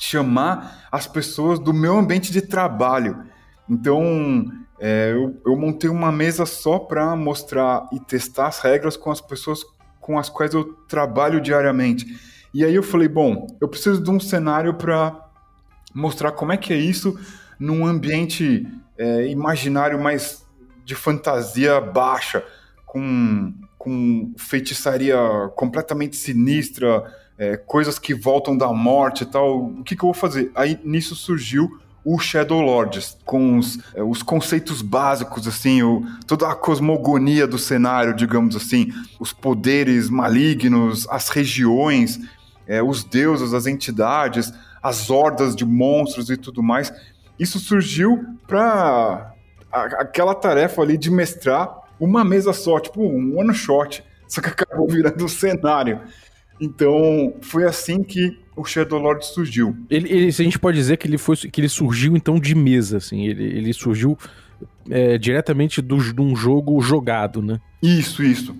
chamar 0.00 0.88
as 0.90 1.06
pessoas 1.06 1.58
do 1.58 1.74
meu 1.74 1.98
ambiente 1.98 2.32
de 2.32 2.40
trabalho. 2.40 3.24
Então, 3.68 4.50
é, 4.80 5.12
eu, 5.12 5.40
eu, 5.44 5.56
montei 5.56 5.90
uma 5.90 6.10
mesa 6.10 6.46
só 6.46 6.78
para 6.78 7.14
mostrar 7.14 7.86
e 7.92 8.00
testar 8.00 8.46
as 8.46 8.58
regras 8.60 8.96
com 8.96 9.10
as 9.10 9.20
pessoas 9.20 9.62
com 10.00 10.18
as 10.18 10.30
quais 10.30 10.54
eu 10.54 10.64
trabalho 10.88 11.40
diariamente. 11.40 12.06
E 12.52 12.64
aí 12.64 12.74
eu 12.74 12.82
falei, 12.82 13.06
bom, 13.06 13.46
eu 13.60 13.68
preciso 13.68 14.02
de 14.02 14.10
um 14.10 14.18
cenário 14.18 14.74
para 14.74 15.28
mostrar 15.94 16.32
como 16.32 16.50
é 16.50 16.56
que 16.56 16.72
é 16.72 16.76
isso 16.76 17.18
num 17.58 17.86
ambiente 17.86 18.66
é, 18.96 19.28
imaginário 19.28 20.00
mais 20.00 20.44
de 20.82 20.94
fantasia 20.94 21.78
baixa, 21.78 22.42
com, 22.86 23.52
com 23.76 24.32
feitiçaria 24.38 25.16
completamente 25.54 26.16
sinistra, 26.16 27.04
é, 27.40 27.56
coisas 27.56 27.98
que 27.98 28.12
voltam 28.12 28.54
da 28.54 28.70
morte 28.70 29.22
e 29.22 29.26
tal. 29.26 29.64
O 29.64 29.82
que, 29.82 29.96
que 29.96 30.04
eu 30.04 30.08
vou 30.08 30.14
fazer? 30.14 30.52
Aí 30.54 30.78
nisso 30.84 31.16
surgiu 31.16 31.80
o 32.04 32.18
Shadow 32.18 32.60
Lords, 32.60 33.16
com 33.24 33.56
os, 33.56 33.78
é, 33.94 34.02
os 34.02 34.22
conceitos 34.22 34.82
básicos, 34.82 35.48
assim, 35.48 35.82
o, 35.82 36.04
toda 36.26 36.48
a 36.48 36.54
cosmogonia 36.54 37.46
do 37.46 37.58
cenário, 37.58 38.14
digamos 38.14 38.54
assim, 38.54 38.92
os 39.18 39.32
poderes 39.32 40.10
malignos, 40.10 41.08
as 41.08 41.30
regiões, 41.30 42.20
é, 42.66 42.82
os 42.82 43.02
deuses, 43.04 43.54
as 43.54 43.66
entidades, 43.66 44.52
as 44.82 45.08
hordas 45.08 45.56
de 45.56 45.64
monstros 45.64 46.28
e 46.28 46.36
tudo 46.36 46.62
mais. 46.62 46.92
Isso 47.38 47.58
surgiu 47.58 48.22
para 48.46 49.32
aquela 49.72 50.34
tarefa 50.34 50.82
ali 50.82 50.98
de 50.98 51.10
mestrar 51.10 51.74
uma 51.98 52.22
mesa 52.22 52.52
só, 52.52 52.78
tipo 52.78 53.02
um 53.02 53.38
one 53.38 53.54
shot, 53.54 54.04
só 54.28 54.42
que 54.42 54.48
acabou 54.48 54.86
virando 54.86 55.24
um 55.24 55.28
cenário. 55.28 56.00
Então, 56.60 57.34
foi 57.40 57.64
assim 57.64 58.02
que 58.02 58.38
o 58.54 58.64
Shadow 58.64 58.98
Lord 58.98 59.24
surgiu. 59.26 59.74
Ele, 59.88 60.12
ele, 60.12 60.26
a 60.26 60.30
gente 60.30 60.58
pode 60.58 60.76
dizer 60.76 60.98
que 60.98 61.06
ele, 61.08 61.16
foi, 61.16 61.36
que 61.36 61.60
ele 61.60 61.68
surgiu, 61.68 62.16
então, 62.16 62.38
de 62.38 62.54
mesa, 62.54 62.98
assim. 62.98 63.26
Ele, 63.26 63.44
ele 63.44 63.72
surgiu 63.72 64.18
é, 64.90 65.16
diretamente 65.16 65.80
do, 65.80 65.96
de 65.96 66.20
um 66.20 66.36
jogo 66.36 66.80
jogado, 66.82 67.40
né? 67.40 67.60
Isso, 67.82 68.22
isso. 68.22 68.54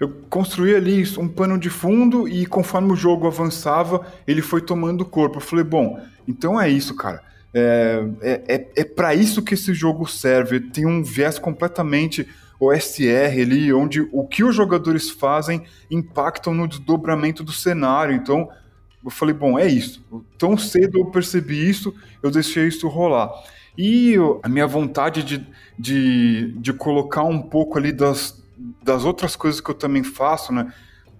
Eu 0.00 0.08
construí 0.28 0.74
ali 0.74 1.04
um 1.18 1.28
pano 1.28 1.58
de 1.58 1.70
fundo 1.70 2.26
e 2.26 2.46
conforme 2.46 2.92
o 2.92 2.96
jogo 2.96 3.26
avançava, 3.26 4.04
ele 4.26 4.42
foi 4.42 4.60
tomando 4.60 5.04
corpo. 5.04 5.36
Eu 5.36 5.40
falei, 5.40 5.64
bom, 5.64 6.00
então 6.26 6.60
é 6.60 6.68
isso, 6.68 6.96
cara. 6.96 7.22
É, 7.54 8.04
é, 8.22 8.42
é, 8.48 8.68
é 8.76 8.84
para 8.84 9.14
isso 9.14 9.42
que 9.42 9.54
esse 9.54 9.74
jogo 9.74 10.06
serve. 10.08 10.58
Tem 10.58 10.86
um 10.86 11.02
viés 11.02 11.38
completamente 11.38 12.26
OSR 12.62 13.40
ali, 13.40 13.72
onde 13.72 14.08
o 14.12 14.24
que 14.24 14.44
os 14.44 14.54
jogadores 14.54 15.10
fazem 15.10 15.64
impactam 15.90 16.54
no 16.54 16.68
desdobramento 16.68 17.42
do 17.42 17.50
cenário. 17.50 18.14
Então, 18.14 18.48
eu 19.04 19.10
falei, 19.10 19.34
bom, 19.34 19.58
é 19.58 19.66
isso. 19.66 20.04
Tão 20.38 20.56
cedo 20.56 20.98
eu 20.98 21.06
percebi 21.06 21.68
isso, 21.68 21.92
eu 22.22 22.30
deixei 22.30 22.68
isso 22.68 22.86
rolar. 22.86 23.32
E 23.76 24.14
a 24.42 24.48
minha 24.48 24.66
vontade 24.66 25.24
de, 25.24 25.46
de, 25.76 26.52
de 26.52 26.72
colocar 26.72 27.24
um 27.24 27.42
pouco 27.42 27.78
ali 27.78 27.90
das, 27.90 28.40
das 28.82 29.04
outras 29.04 29.34
coisas 29.34 29.60
que 29.60 29.70
eu 29.70 29.74
também 29.74 30.04
faço, 30.04 30.52
né? 30.52 30.72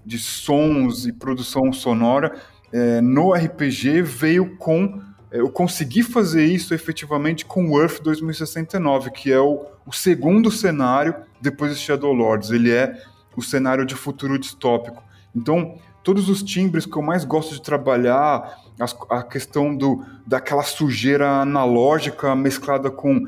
De 0.04 0.18
sons 0.18 1.06
e 1.06 1.12
produção 1.12 1.72
sonora, 1.72 2.36
é, 2.72 3.00
no 3.00 3.32
RPG 3.32 4.02
veio 4.02 4.56
com 4.56 5.00
eu 5.30 5.48
consegui 5.48 6.02
fazer 6.02 6.44
isso 6.44 6.74
efetivamente 6.74 7.46
com 7.46 7.70
o 7.70 7.80
Earth 7.80 8.02
2069, 8.02 9.10
que 9.10 9.32
é 9.32 9.40
o, 9.40 9.64
o 9.86 9.92
segundo 9.92 10.50
cenário 10.50 11.14
depois 11.42 11.76
de 11.76 11.82
Shadow 11.82 12.12
Lords. 12.12 12.50
Ele 12.50 12.70
é 12.70 13.02
o 13.36 13.42
cenário 13.42 13.84
de 13.84 13.94
futuro 13.94 14.38
distópico. 14.38 15.02
Então, 15.34 15.78
todos 16.02 16.28
os 16.28 16.42
timbres 16.42 16.86
que 16.86 16.96
eu 16.96 17.02
mais 17.02 17.24
gosto 17.24 17.54
de 17.54 17.60
trabalhar, 17.60 18.58
a, 18.78 19.18
a 19.18 19.22
questão 19.22 19.76
do, 19.76 20.04
daquela 20.26 20.62
sujeira 20.62 21.28
analógica 21.40 22.34
mesclada 22.34 22.90
com 22.90 23.26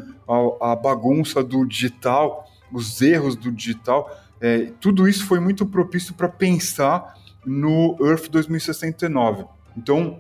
a, 0.61 0.73
a 0.73 0.77
bagunça 0.77 1.43
do 1.43 1.67
digital, 1.67 2.47
os 2.73 3.03
erros 3.03 3.37
do 3.37 3.51
digital, 3.51 4.11
é, 4.41 4.73
tudo 4.81 5.09
isso 5.09 5.27
foi 5.27 5.41
muito 5.41 5.67
propício 5.67 6.15
para 6.15 6.29
pensar 6.29 7.15
no 7.45 7.97
Earth 8.01 8.29
2069. 8.31 9.45
Então, 9.77 10.19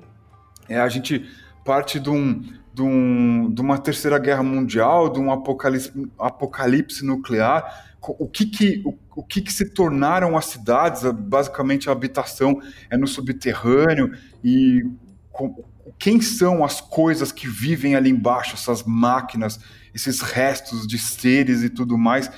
é, 0.68 0.80
a 0.80 0.88
gente 0.88 1.24
parte 1.64 1.98
de, 1.98 2.10
um, 2.10 2.42
de, 2.74 2.82
um, 2.82 3.50
de 3.52 3.60
uma 3.60 3.78
terceira 3.78 4.18
guerra 4.18 4.42
mundial, 4.42 5.08
de 5.08 5.20
um 5.20 5.30
apocalipse, 5.30 5.92
apocalipse 6.18 7.04
nuclear. 7.04 7.94
O 8.02 8.26
que 8.28 8.44
que, 8.44 8.82
o, 8.84 8.94
o 9.16 9.22
que 9.22 9.40
que 9.40 9.52
se 9.52 9.70
tornaram 9.70 10.36
as 10.36 10.46
cidades? 10.46 11.02
Basicamente, 11.12 11.88
a 11.88 11.92
habitação 11.92 12.60
é 12.90 12.96
no 12.96 13.06
subterrâneo 13.06 14.12
e 14.42 14.84
com, 15.30 15.64
quem 15.98 16.20
são 16.20 16.64
as 16.64 16.80
coisas 16.80 17.30
que 17.30 17.46
vivem 17.46 17.94
ali 17.94 18.10
embaixo, 18.10 18.54
essas 18.54 18.82
máquinas, 18.82 19.60
esses 19.94 20.20
restos 20.20 20.86
de 20.86 20.98
seres 20.98 21.62
e 21.62 21.70
tudo 21.70 21.96
mais, 21.96 22.30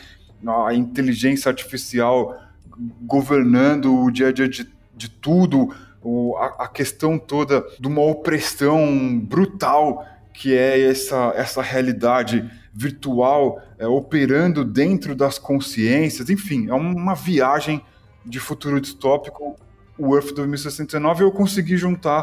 a 0.66 0.74
inteligência 0.74 1.48
artificial 1.48 2.38
governando 3.02 4.02
o 4.02 4.10
dia 4.10 4.28
a 4.28 4.32
dia 4.32 4.48
de, 4.48 4.68
de 4.94 5.08
tudo, 5.08 5.74
a 6.58 6.68
questão 6.68 7.18
toda 7.18 7.64
de 7.80 7.88
uma 7.88 8.02
opressão 8.02 9.18
brutal 9.18 10.06
que 10.36 10.54
é 10.54 10.88
essa, 10.88 11.32
essa 11.34 11.62
realidade 11.62 12.48
virtual 12.72 13.58
é, 13.78 13.86
operando 13.86 14.64
dentro 14.64 15.14
das 15.14 15.38
consciências, 15.38 16.28
enfim, 16.28 16.68
é 16.68 16.74
uma 16.74 17.14
viagem 17.14 17.82
de 18.24 18.38
futuro 18.38 18.78
distópico. 18.78 19.56
O 19.98 20.14
Earth 20.14 20.34
2069 20.34 21.24
eu 21.24 21.32
consegui 21.32 21.78
juntar 21.78 22.22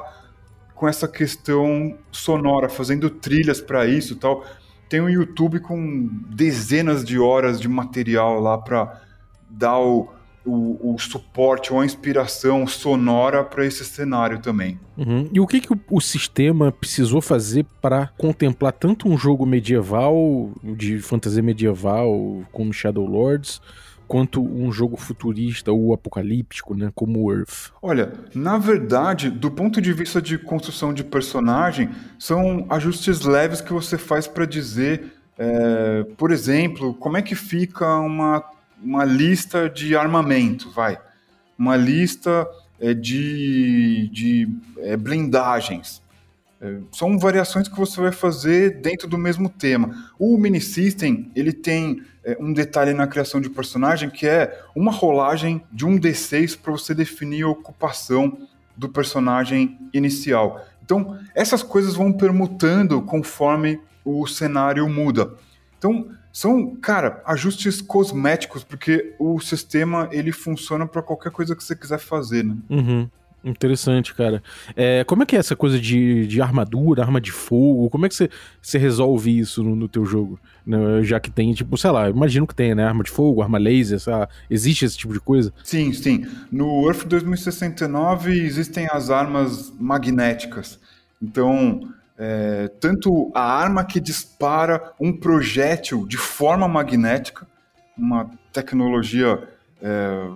com 0.76 0.88
essa 0.88 1.08
questão 1.08 1.98
sonora, 2.12 2.70
fazendo 2.70 3.10
trilhas 3.10 3.60
para 3.60 3.88
isso 3.88 4.16
tal. 4.16 4.46
Tem 4.88 5.02
um 5.02 5.10
YouTube 5.10 5.60
com 5.60 6.08
dezenas 6.30 7.04
de 7.04 7.18
horas 7.18 7.60
de 7.60 7.68
material 7.68 8.40
lá 8.40 8.60
para 8.60 9.02
dar 9.50 9.80
o, 9.80 10.08
o, 10.46 10.94
o, 10.94 11.00
suporte 11.00 11.72
ou 11.72 11.80
a 11.80 11.86
inspiração 11.86 12.68
sonora 12.68 13.44
para 13.44 13.66
esse 13.66 13.86
cenário 13.86 14.40
também. 14.40 14.80
Uhum. 14.98 15.30
E 15.32 15.40
o 15.40 15.48
que, 15.48 15.62
que 15.62 15.74
o, 15.74 15.80
o 15.90 16.02
sistema 16.02 16.72
precisou 16.72 17.22
fazer 17.22 17.66
para 17.82 18.08
contemplar 18.18 18.74
tanto 18.74 19.08
um 19.08 19.18
jogo 19.18 19.46
medieval, 19.46 20.52
de 20.64 21.00
fantasia 21.00 21.42
medieval, 21.42 22.44
como 22.52 22.74
Shadow 22.74 23.06
Lords, 23.06 23.62
quanto 24.08 24.44
um 24.44 24.72
jogo 24.72 24.98
futurista 24.98 25.72
ou 25.72 25.94
apocalíptico, 25.94 26.76
né, 26.76 26.92
como 26.94 27.32
Earth? 27.32 27.72
Olha, 27.82 28.14
na 28.36 28.58
verdade, 28.58 29.30
do 29.30 29.50
ponto 29.50 29.82
de 29.82 29.94
vista 29.94 30.22
de 30.22 30.38
construção 30.38 30.94
de 30.94 31.04
personagem, 31.04 31.90
são 32.20 32.66
ajustes 32.70 33.22
leves 33.22 33.62
que 33.62 33.74
você 33.74 33.98
faz 33.98 34.28
para 34.28 34.46
dizer, 34.46 35.14
é, 35.38 36.06
por 36.18 36.32
exemplo, 36.32 36.94
como 36.94 37.18
é 37.18 37.22
que 37.22 37.34
fica 37.34 37.98
uma 37.98 38.44
uma 38.84 39.06
lista 39.06 39.70
de 39.70 39.96
armamento, 39.96 40.70
vai. 40.72 41.00
Uma 41.58 41.76
lista 41.76 42.48
é, 42.80 42.94
de, 42.94 44.10
de 44.12 44.50
é, 44.80 44.98
blindagens. 44.98 46.02
É, 46.62 46.80
são 46.92 47.18
variações 47.18 47.68
que 47.68 47.78
você 47.78 48.00
vai 48.02 48.12
fazer 48.12 48.82
dentro 48.82 49.08
do 49.08 49.18
mesmo 49.18 49.50
tema. 49.50 50.12
O 50.20 50.38
mini 50.38 50.60
system 50.60 51.32
ele 51.36 51.54
tem 51.54 52.02
é, 52.24 52.38
um 52.40 52.52
detalhe 52.54 52.94
na 52.94 53.08
criação 53.08 53.40
de 53.40 53.50
personagem 53.50 54.10
que 54.10 54.28
é 54.28 54.62
uma 54.76 54.92
rolagem 54.92 55.62
de 55.72 55.86
um 55.86 56.00
d6 56.00 56.58
para 56.58 56.72
você 56.72 56.94
definir 56.94 57.44
a 57.44 57.50
ocupação 57.50 58.38
do 58.76 58.90
personagem 58.90 59.78
inicial. 59.94 60.66
Então 60.84 61.18
essas 61.36 61.64
coisas 61.64 61.96
vão 61.96 62.12
permutando 62.12 63.02
conforme 63.02 63.80
o 64.04 64.28
cenário 64.28 64.88
muda. 64.90 65.34
Então 65.78 66.10
são, 66.34 66.76
cara, 66.78 67.22
ajustes 67.28 67.80
cosméticos 67.80 68.64
porque 68.64 69.14
o 69.20 69.40
sistema 69.40 70.10
ele 70.12 70.32
funciona 70.32 70.88
para 70.88 71.04
qualquer 71.04 71.32
coisa 71.32 71.56
que 71.56 71.64
você 71.64 71.76
quiser 71.76 72.00
fazer, 72.00 72.44
né? 72.44 72.58
Uhum. 72.68 73.08
Interessante, 73.44 74.16
cara. 74.16 74.42
É, 74.76 75.04
como 75.04 75.22
é 75.22 75.26
que 75.26 75.36
é 75.36 75.40
essa 75.40 75.56
coisa 75.56 75.78
de, 75.78 76.26
de 76.26 76.42
armadura, 76.42 77.04
arma 77.04 77.20
de 77.20 77.32
fogo? 77.32 77.90
Como 77.90 78.06
é 78.06 78.10
que 78.10 78.16
você, 78.16 78.30
você 78.62 78.78
resolve 78.78 79.38
isso 79.38 79.62
no, 79.62 79.76
no 79.76 79.88
teu 79.88 80.06
jogo? 80.06 80.40
Né, 80.66 81.04
já 81.04 81.20
que 81.20 81.30
tem, 81.30 81.54
tipo, 81.54 81.78
sei 81.78 81.92
lá, 81.92 82.10
imagino 82.10 82.48
que 82.48 82.56
tem, 82.56 82.74
né? 82.74 82.86
Arma 82.86 83.04
de 83.04 83.12
fogo, 83.12 83.42
arma 83.42 83.58
laser, 83.60 84.00
sabe? 84.00 84.32
existe 84.50 84.86
esse 84.86 84.98
tipo 84.98 85.14
de 85.14 85.20
coisa? 85.20 85.54
Sim, 85.62 85.92
sim. 85.92 86.26
No 86.50 86.88
Earth 86.88 87.06
2069 87.06 88.32
existem 88.32 88.88
as 88.90 89.10
armas 89.10 89.74
magnéticas. 89.78 90.80
Então, 91.22 91.82
é, 92.18 92.68
tanto 92.80 93.32
a 93.34 93.42
arma 93.42 93.84
que 93.84 94.00
dispara 94.00 94.94
um 95.00 95.12
projétil 95.12 96.06
de 96.06 96.18
forma 96.18 96.68
magnética, 96.68 97.48
uma 97.98 98.30
tecnologia 98.52 99.48
é, 99.82 100.30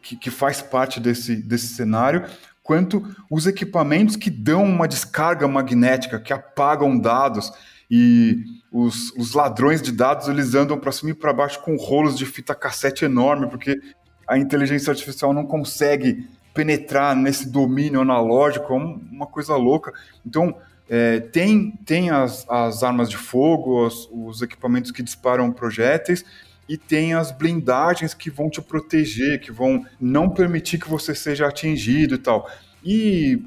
que, 0.00 0.16
que, 0.16 0.30
faz 0.30 0.62
parte 0.62 1.00
desse, 1.00 1.36
desse 1.36 1.68
cenário, 1.68 2.24
quanto 2.62 3.02
os 3.30 3.46
equipamentos 3.46 4.16
que 4.16 4.30
dão 4.30 4.64
uma 4.64 4.88
descarga 4.88 5.46
magnética, 5.46 6.20
que 6.20 6.32
apagam 6.32 6.98
dados 6.98 7.52
e 7.90 8.42
os, 8.72 9.10
os 9.16 9.34
ladrões 9.34 9.82
de 9.82 9.92
dados 9.92 10.28
eles 10.28 10.54
andam 10.54 10.78
para 10.78 10.92
cima 10.92 11.10
e 11.10 11.14
para 11.14 11.32
baixo 11.32 11.60
com 11.62 11.76
rolos 11.76 12.16
de 12.16 12.24
fita 12.24 12.54
cassete 12.54 13.04
enorme, 13.04 13.48
porque 13.48 13.80
a 14.26 14.38
inteligência 14.38 14.90
artificial 14.90 15.32
não 15.32 15.44
consegue 15.44 16.26
penetrar 16.54 17.14
nesse 17.14 17.50
domínio 17.50 18.00
analógico, 18.00 18.72
é 18.72 18.76
uma 18.76 19.26
coisa 19.26 19.56
louca. 19.56 19.92
Então, 20.24 20.56
é, 20.88 21.20
tem, 21.20 21.72
tem 21.84 22.10
as, 22.10 22.48
as 22.48 22.82
armas 22.82 23.08
de 23.08 23.16
fogo, 23.16 23.86
os, 23.86 24.08
os 24.12 24.42
equipamentos 24.42 24.90
que 24.90 25.02
disparam 25.02 25.50
projéteis, 25.50 26.24
e 26.68 26.76
tem 26.76 27.14
as 27.14 27.30
blindagens 27.30 28.14
que 28.14 28.30
vão 28.30 28.48
te 28.48 28.60
proteger, 28.60 29.40
que 29.40 29.52
vão 29.52 29.84
não 30.00 30.30
permitir 30.30 30.78
que 30.78 30.88
você 30.88 31.14
seja 31.14 31.46
atingido 31.46 32.14
e 32.14 32.18
tal. 32.18 32.48
E 32.82 33.42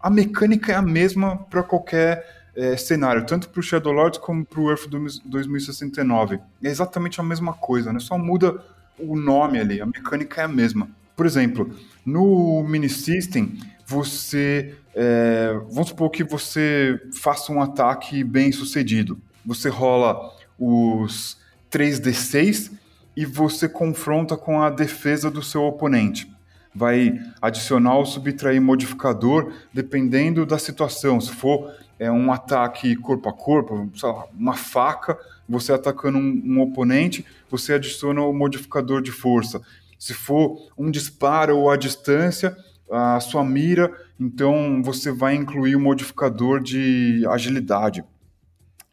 a 0.00 0.10
mecânica 0.10 0.72
é 0.72 0.74
a 0.74 0.82
mesma 0.82 1.36
para 1.36 1.62
qualquer 1.62 2.50
é, 2.54 2.76
cenário, 2.76 3.24
tanto 3.24 3.48
para 3.48 3.60
o 3.60 3.62
Shadowlords 3.62 4.18
como 4.18 4.44
para 4.44 4.60
o 4.60 4.70
Earth 4.70 4.88
2069. 4.88 6.40
É 6.62 6.68
exatamente 6.68 7.20
a 7.20 7.24
mesma 7.24 7.52
coisa, 7.52 7.92
né? 7.92 7.98
só 7.98 8.18
muda 8.18 8.62
o 8.98 9.16
nome 9.16 9.58
ali, 9.58 9.80
a 9.80 9.86
mecânica 9.86 10.42
é 10.42 10.44
a 10.44 10.48
mesma. 10.48 10.88
Por 11.16 11.26
exemplo, 11.26 11.74
no 12.04 12.62
Mini 12.64 12.88
System, 12.88 13.58
você. 13.90 14.76
É, 14.94 15.52
vamos 15.68 15.88
supor 15.88 16.10
que 16.10 16.22
você 16.22 17.00
faça 17.20 17.52
um 17.52 17.60
ataque 17.60 18.22
bem 18.22 18.52
sucedido. 18.52 19.20
Você 19.44 19.68
rola 19.68 20.32
os 20.58 21.36
3d6 21.72 22.72
e 23.16 23.26
você 23.26 23.68
confronta 23.68 24.36
com 24.36 24.62
a 24.62 24.70
defesa 24.70 25.28
do 25.28 25.42
seu 25.42 25.64
oponente. 25.64 26.30
Vai 26.72 27.18
adicionar 27.42 27.96
ou 27.96 28.06
subtrair 28.06 28.62
modificador 28.62 29.52
dependendo 29.72 30.46
da 30.46 30.58
situação. 30.58 31.20
Se 31.20 31.32
for 31.32 31.74
é, 31.98 32.10
um 32.10 32.32
ataque 32.32 32.94
corpo 32.94 33.28
a 33.28 33.32
corpo, 33.32 33.90
lá, 34.00 34.26
uma 34.38 34.54
faca, 34.54 35.18
você 35.48 35.72
atacando 35.72 36.16
um, 36.18 36.42
um 36.44 36.60
oponente, 36.60 37.26
você 37.50 37.72
adiciona 37.72 38.20
o 38.22 38.32
modificador 38.32 39.02
de 39.02 39.10
força. 39.10 39.60
Se 39.98 40.14
for 40.14 40.70
um 40.78 40.90
disparo 40.92 41.58
ou 41.58 41.70
a 41.70 41.76
distância, 41.76 42.56
a 42.90 43.20
sua 43.20 43.44
mira, 43.44 43.92
então 44.18 44.82
você 44.82 45.12
vai 45.12 45.34
incluir 45.34 45.76
o 45.76 45.80
modificador 45.80 46.60
de 46.60 47.24
agilidade. 47.28 48.04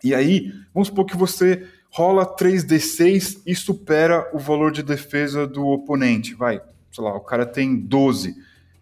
E 0.04 0.14
aí, 0.14 0.54
vamos 0.74 0.90
supor 0.90 1.06
que 1.06 1.18
você 1.18 1.68
rola 1.90 2.26
3d6 2.26 3.42
e 3.46 3.56
supera 3.56 4.30
o 4.34 4.40
valor 4.40 4.72
de 4.72 4.84
defesa 4.84 5.48
do 5.48 5.66
oponente. 5.66 6.36
Vai, 6.36 6.62
sei 6.92 7.04
lá, 7.04 7.16
o 7.16 7.22
cara 7.22 7.46
tem 7.46 7.76
12 7.76 8.36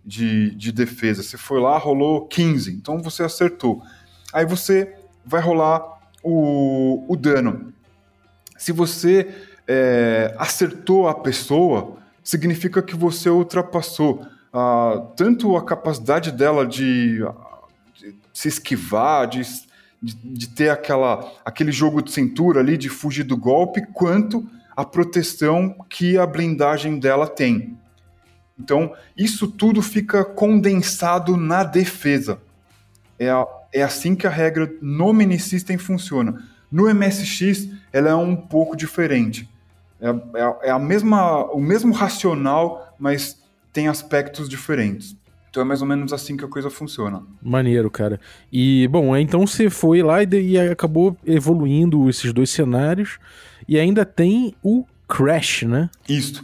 de, 0.05 0.53
de 0.55 0.71
defesa. 0.71 1.23
Você 1.23 1.37
foi 1.37 1.59
lá, 1.59 1.77
rolou 1.77 2.27
15, 2.27 2.71
então 2.73 3.01
você 3.01 3.23
acertou. 3.23 3.81
Aí 4.33 4.45
você 4.45 4.93
vai 5.25 5.41
rolar 5.41 5.81
o, 6.21 7.05
o 7.07 7.15
dano. 7.15 7.73
Se 8.57 8.71
você 8.71 9.33
é, 9.67 10.35
acertou 10.37 11.07
a 11.07 11.15
pessoa, 11.15 11.97
significa 12.23 12.81
que 12.81 12.95
você 12.95 13.29
ultrapassou 13.29 14.25
uh, 14.55 15.07
tanto 15.15 15.57
a 15.57 15.63
capacidade 15.63 16.31
dela 16.31 16.65
de, 16.65 17.19
de 17.95 18.15
se 18.33 18.47
esquivar, 18.47 19.27
de 19.27 19.43
de, 20.05 20.13
de 20.13 20.49
ter 20.49 20.69
aquela, 20.69 21.31
aquele 21.43 21.71
jogo 21.71 22.01
de 22.01 22.11
cintura 22.11 22.59
ali, 22.59 22.77
de 22.77 22.89
fugir 22.89 23.23
do 23.23 23.35
golpe, 23.35 23.81
quanto 23.91 24.47
a 24.75 24.85
proteção 24.85 25.75
que 25.89 26.15
a 26.17 26.27
blindagem 26.27 26.99
dela 26.99 27.27
tem. 27.27 27.75
Então, 28.59 28.93
isso 29.17 29.47
tudo 29.47 29.81
fica 29.81 30.23
condensado 30.23 31.35
na 31.35 31.63
defesa. 31.63 32.39
É, 33.17 33.29
a, 33.29 33.47
é 33.73 33.81
assim 33.81 34.15
que 34.15 34.27
a 34.27 34.29
regra 34.29 34.71
no 34.79 35.11
mini 35.11 35.39
system 35.39 35.77
funciona. 35.77 36.43
No 36.71 36.93
MSX, 36.93 37.69
ela 37.91 38.09
é 38.09 38.15
um 38.15 38.35
pouco 38.35 38.75
diferente. 38.75 39.49
É, 39.99 40.09
é, 40.09 40.67
é 40.67 40.71
a 40.71 40.79
mesma, 40.79 41.45
o 41.51 41.59
mesmo 41.59 41.93
racional, 41.93 42.95
mas 42.99 43.41
tem 43.75 43.89
aspectos 43.89 44.47
diferentes. 44.47 45.17
Então 45.49 45.61
é 45.61 45.65
mais 45.65 45.81
ou 45.81 45.87
menos 45.87 46.13
assim 46.13 46.37
que 46.37 46.45
a 46.45 46.47
coisa 46.47 46.69
funciona. 46.69 47.21
Maneiro, 47.41 47.91
cara. 47.91 48.21
E, 48.51 48.87
bom, 48.87 49.15
então 49.17 49.45
você 49.45 49.69
foi 49.69 50.01
lá 50.01 50.23
e, 50.23 50.27
e 50.27 50.57
acabou 50.57 51.17
evoluindo 51.25 52.09
esses 52.09 52.31
dois 52.31 52.49
cenários. 52.49 53.19
E 53.67 53.77
ainda 53.77 54.05
tem 54.05 54.55
o 54.63 54.85
Crash, 55.09 55.63
né? 55.63 55.89
Isso. 56.07 56.41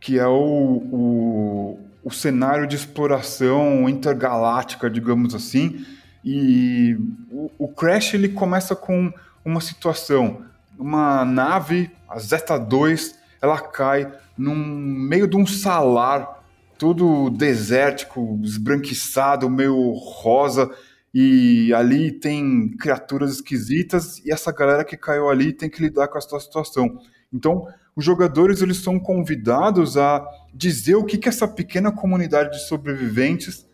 Que 0.00 0.18
é 0.18 0.26
o, 0.26 0.32
o, 0.32 1.80
o 2.02 2.10
cenário 2.10 2.66
de 2.66 2.74
exploração 2.74 3.86
intergaláctica, 3.86 4.88
digamos 4.88 5.34
assim. 5.34 5.84
E 6.24 6.96
o, 7.30 7.50
o 7.58 7.68
Crash 7.68 8.14
ele 8.14 8.30
começa 8.30 8.74
com 8.74 9.12
uma 9.44 9.60
situação. 9.60 10.40
Uma 10.78 11.22
nave, 11.22 11.90
a 12.08 12.18
Zeta 12.18 12.58
2, 12.58 13.14
ela 13.42 13.60
cai 13.60 14.10
no 14.38 14.54
meio 14.54 15.28
de 15.28 15.36
um 15.36 15.46
salar 15.46 16.41
tudo 16.82 17.30
desértico, 17.30 18.40
esbranquiçado, 18.42 19.48
meio 19.48 19.92
rosa, 19.92 20.68
e 21.14 21.72
ali 21.72 22.10
tem 22.10 22.76
criaturas 22.76 23.34
esquisitas, 23.34 24.18
e 24.26 24.32
essa 24.32 24.50
galera 24.50 24.84
que 24.84 24.96
caiu 24.96 25.28
ali 25.28 25.52
tem 25.52 25.70
que 25.70 25.80
lidar 25.80 26.08
com 26.08 26.18
essa 26.18 26.40
situação. 26.40 26.98
Então, 27.32 27.68
os 27.94 28.04
jogadores 28.04 28.62
eles 28.62 28.78
são 28.78 28.98
convidados 28.98 29.96
a 29.96 30.26
dizer 30.52 30.96
o 30.96 31.04
que, 31.04 31.18
que 31.18 31.28
essa 31.28 31.46
pequena 31.46 31.92
comunidade 31.92 32.50
de 32.50 32.66
sobreviventes 32.66 33.64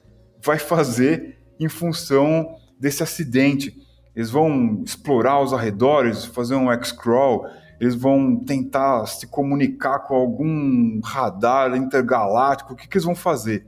vai 0.44 0.59
fazer 0.59 1.38
em 1.59 1.66
função 1.66 2.57
desse 2.79 3.03
acidente. 3.03 3.75
Eles 4.14 4.29
vão 4.29 4.83
explorar 4.85 5.40
os 5.40 5.55
arredores, 5.55 6.27
fazer 6.27 6.57
um 6.57 6.71
X-Crawl, 6.73 7.47
eles 7.81 7.95
vão 7.95 8.37
tentar 8.37 9.07
se 9.07 9.27
comunicar 9.27 10.01
com 10.01 10.14
algum 10.14 11.01
radar 11.03 11.77
intergaláctico, 11.77 12.73
o 12.73 12.77
que, 12.77 12.88
que 12.88 12.97
eles 12.97 13.05
vão 13.05 13.14
fazer? 13.14 13.67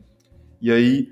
E 0.61 0.71
aí 0.71 1.09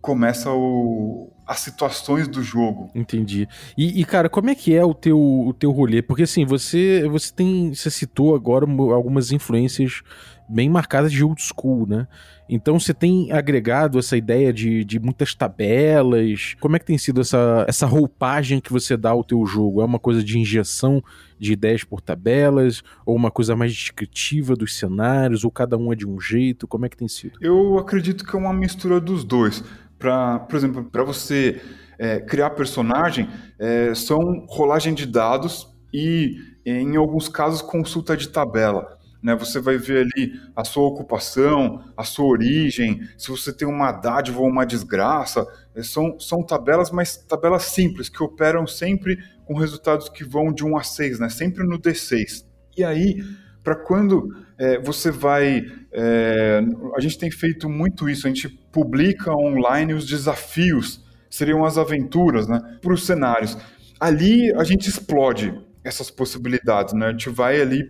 começa 0.00 0.50
o, 0.50 1.30
as 1.46 1.60
situações 1.60 2.26
do 2.26 2.42
jogo. 2.42 2.90
Entendi. 2.94 3.48
E, 3.76 4.00
e, 4.00 4.04
cara, 4.04 4.28
como 4.28 4.50
é 4.50 4.54
que 4.54 4.74
é 4.74 4.84
o 4.84 4.94
teu, 4.94 5.18
o 5.18 5.52
teu 5.52 5.70
rolê? 5.70 6.02
Porque 6.02 6.22
assim, 6.22 6.44
você, 6.44 7.06
você 7.08 7.32
tem. 7.32 7.74
Você 7.74 7.90
citou 7.90 8.34
agora 8.34 8.66
algumas 8.66 9.30
influências 9.30 10.02
bem 10.48 10.68
marcadas 10.68 11.12
de 11.12 11.24
old 11.24 11.40
school, 11.40 11.86
né? 11.86 12.06
Então 12.48 12.78
você 12.78 12.92
tem 12.92 13.32
agregado 13.32 13.98
essa 13.98 14.16
ideia 14.16 14.52
de, 14.52 14.84
de 14.84 15.00
muitas 15.00 15.34
tabelas. 15.34 16.54
Como 16.60 16.76
é 16.76 16.78
que 16.78 16.84
tem 16.84 16.98
sido 16.98 17.20
essa, 17.20 17.64
essa 17.66 17.86
roupagem 17.86 18.60
que 18.60 18.72
você 18.72 18.96
dá 18.96 19.10
ao 19.10 19.24
teu 19.24 19.46
jogo? 19.46 19.80
É 19.80 19.84
uma 19.84 19.98
coisa 19.98 20.22
de 20.22 20.38
injeção 20.38 21.02
de 21.38 21.52
ideias 21.52 21.82
por 21.82 22.00
tabelas? 22.00 22.82
Ou 23.06 23.16
uma 23.16 23.30
coisa 23.30 23.56
mais 23.56 23.72
descritiva 23.72 24.54
dos 24.54 24.76
cenários? 24.76 25.44
Ou 25.44 25.50
cada 25.50 25.78
um 25.78 25.92
é 25.92 25.96
de 25.96 26.06
um 26.06 26.20
jeito? 26.20 26.68
Como 26.68 26.84
é 26.84 26.88
que 26.90 26.96
tem 26.96 27.08
sido? 27.08 27.38
Eu 27.40 27.78
acredito 27.78 28.24
que 28.24 28.36
é 28.36 28.38
uma 28.38 28.52
mistura 28.52 29.00
dos 29.00 29.24
dois. 29.24 29.64
Pra, 29.98 30.40
por 30.40 30.56
exemplo, 30.56 30.84
para 30.84 31.04
você 31.04 31.60
é, 31.98 32.20
criar 32.20 32.50
personagem, 32.50 33.30
é, 33.58 33.94
são 33.94 34.44
rolagem 34.48 34.92
de 34.92 35.06
dados 35.06 35.68
e, 35.94 36.36
em 36.66 36.96
alguns 36.96 37.28
casos, 37.28 37.62
consulta 37.62 38.16
de 38.16 38.28
tabela. 38.28 38.98
Né? 39.22 39.36
Você 39.36 39.60
vai 39.60 39.78
ver 39.78 40.06
ali 40.06 40.32
a 40.56 40.64
sua 40.64 40.82
ocupação, 40.84 41.84
a 41.96 42.02
sua 42.02 42.26
origem, 42.26 43.00
se 43.16 43.30
você 43.30 43.52
tem 43.52 43.68
uma 43.68 43.92
dádiva 43.92 44.40
ou 44.40 44.48
uma 44.48 44.66
desgraça. 44.66 45.46
É, 45.74 45.82
são, 45.82 46.18
são 46.18 46.42
tabelas, 46.42 46.90
mas 46.90 47.16
tabelas 47.16 47.62
simples, 47.64 48.08
que 48.08 48.22
operam 48.22 48.66
sempre 48.66 49.16
com 49.44 49.54
resultados 49.54 50.08
que 50.08 50.24
vão 50.24 50.52
de 50.52 50.64
1 50.64 50.76
a 50.76 50.82
6, 50.82 51.20
né? 51.20 51.28
Sempre 51.28 51.64
no 51.64 51.78
D6. 51.78 52.44
E 52.76 52.82
aí, 52.82 53.22
para 53.62 53.76
quando 53.76 54.34
é, 54.58 54.78
você 54.78 55.10
vai. 55.10 55.64
É, 55.92 56.60
a 56.96 57.00
gente 57.00 57.18
tem 57.18 57.30
feito 57.30 57.68
muito 57.68 58.08
isso, 58.08 58.26
a 58.26 58.30
gente 58.30 58.48
publica 58.48 59.32
online 59.34 59.94
os 59.94 60.06
desafios, 60.06 61.04
seriam 61.30 61.64
as 61.64 61.78
aventuras, 61.78 62.48
né? 62.48 62.60
Para 62.80 62.92
os 62.92 63.06
cenários. 63.06 63.56
Ali 64.00 64.52
a 64.54 64.64
gente 64.64 64.88
explode 64.88 65.54
essas 65.84 66.10
possibilidades, 66.10 66.94
né? 66.94 67.06
A 67.06 67.10
gente 67.10 67.28
vai 67.28 67.60
ali 67.60 67.84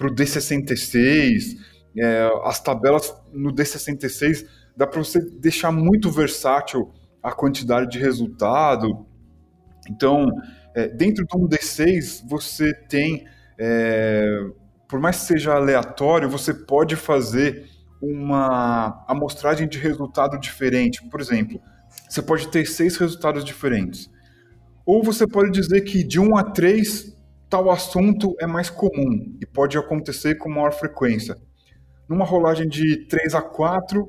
para 0.00 0.08
o 0.08 0.14
D66, 0.14 1.58
é, 1.94 2.30
as 2.44 2.58
tabelas 2.58 3.14
no 3.34 3.52
D66 3.52 4.46
dá 4.74 4.86
para 4.86 4.98
você 4.98 5.20
deixar 5.20 5.70
muito 5.70 6.10
versátil 6.10 6.90
a 7.22 7.30
quantidade 7.32 7.90
de 7.90 7.98
resultado. 7.98 9.04
Então, 9.90 10.26
é, 10.74 10.88
dentro 10.88 11.26
de 11.26 11.36
um 11.36 11.46
D6, 11.46 12.26
você 12.26 12.72
tem, 12.88 13.26
é, 13.58 14.24
por 14.88 14.98
mais 14.98 15.18
que 15.18 15.24
seja 15.24 15.52
aleatório, 15.52 16.30
você 16.30 16.54
pode 16.54 16.96
fazer 16.96 17.68
uma 18.00 19.04
amostragem 19.06 19.68
de 19.68 19.76
resultado 19.76 20.40
diferente. 20.40 21.06
Por 21.10 21.20
exemplo, 21.20 21.60
você 22.08 22.22
pode 22.22 22.48
ter 22.48 22.66
seis 22.66 22.96
resultados 22.96 23.44
diferentes. 23.44 24.10
Ou 24.86 25.02
você 25.02 25.26
pode 25.26 25.50
dizer 25.50 25.82
que 25.82 26.02
de 26.02 26.18
1 26.18 26.38
a 26.38 26.42
3 26.42 27.19
tal 27.50 27.68
assunto 27.68 28.34
é 28.40 28.46
mais 28.46 28.70
comum 28.70 29.36
e 29.40 29.44
pode 29.44 29.76
acontecer 29.76 30.36
com 30.36 30.48
maior 30.48 30.72
frequência. 30.72 31.36
Numa 32.08 32.24
rolagem 32.24 32.68
de 32.68 33.06
3 33.08 33.34
a 33.34 33.42
4, 33.42 34.08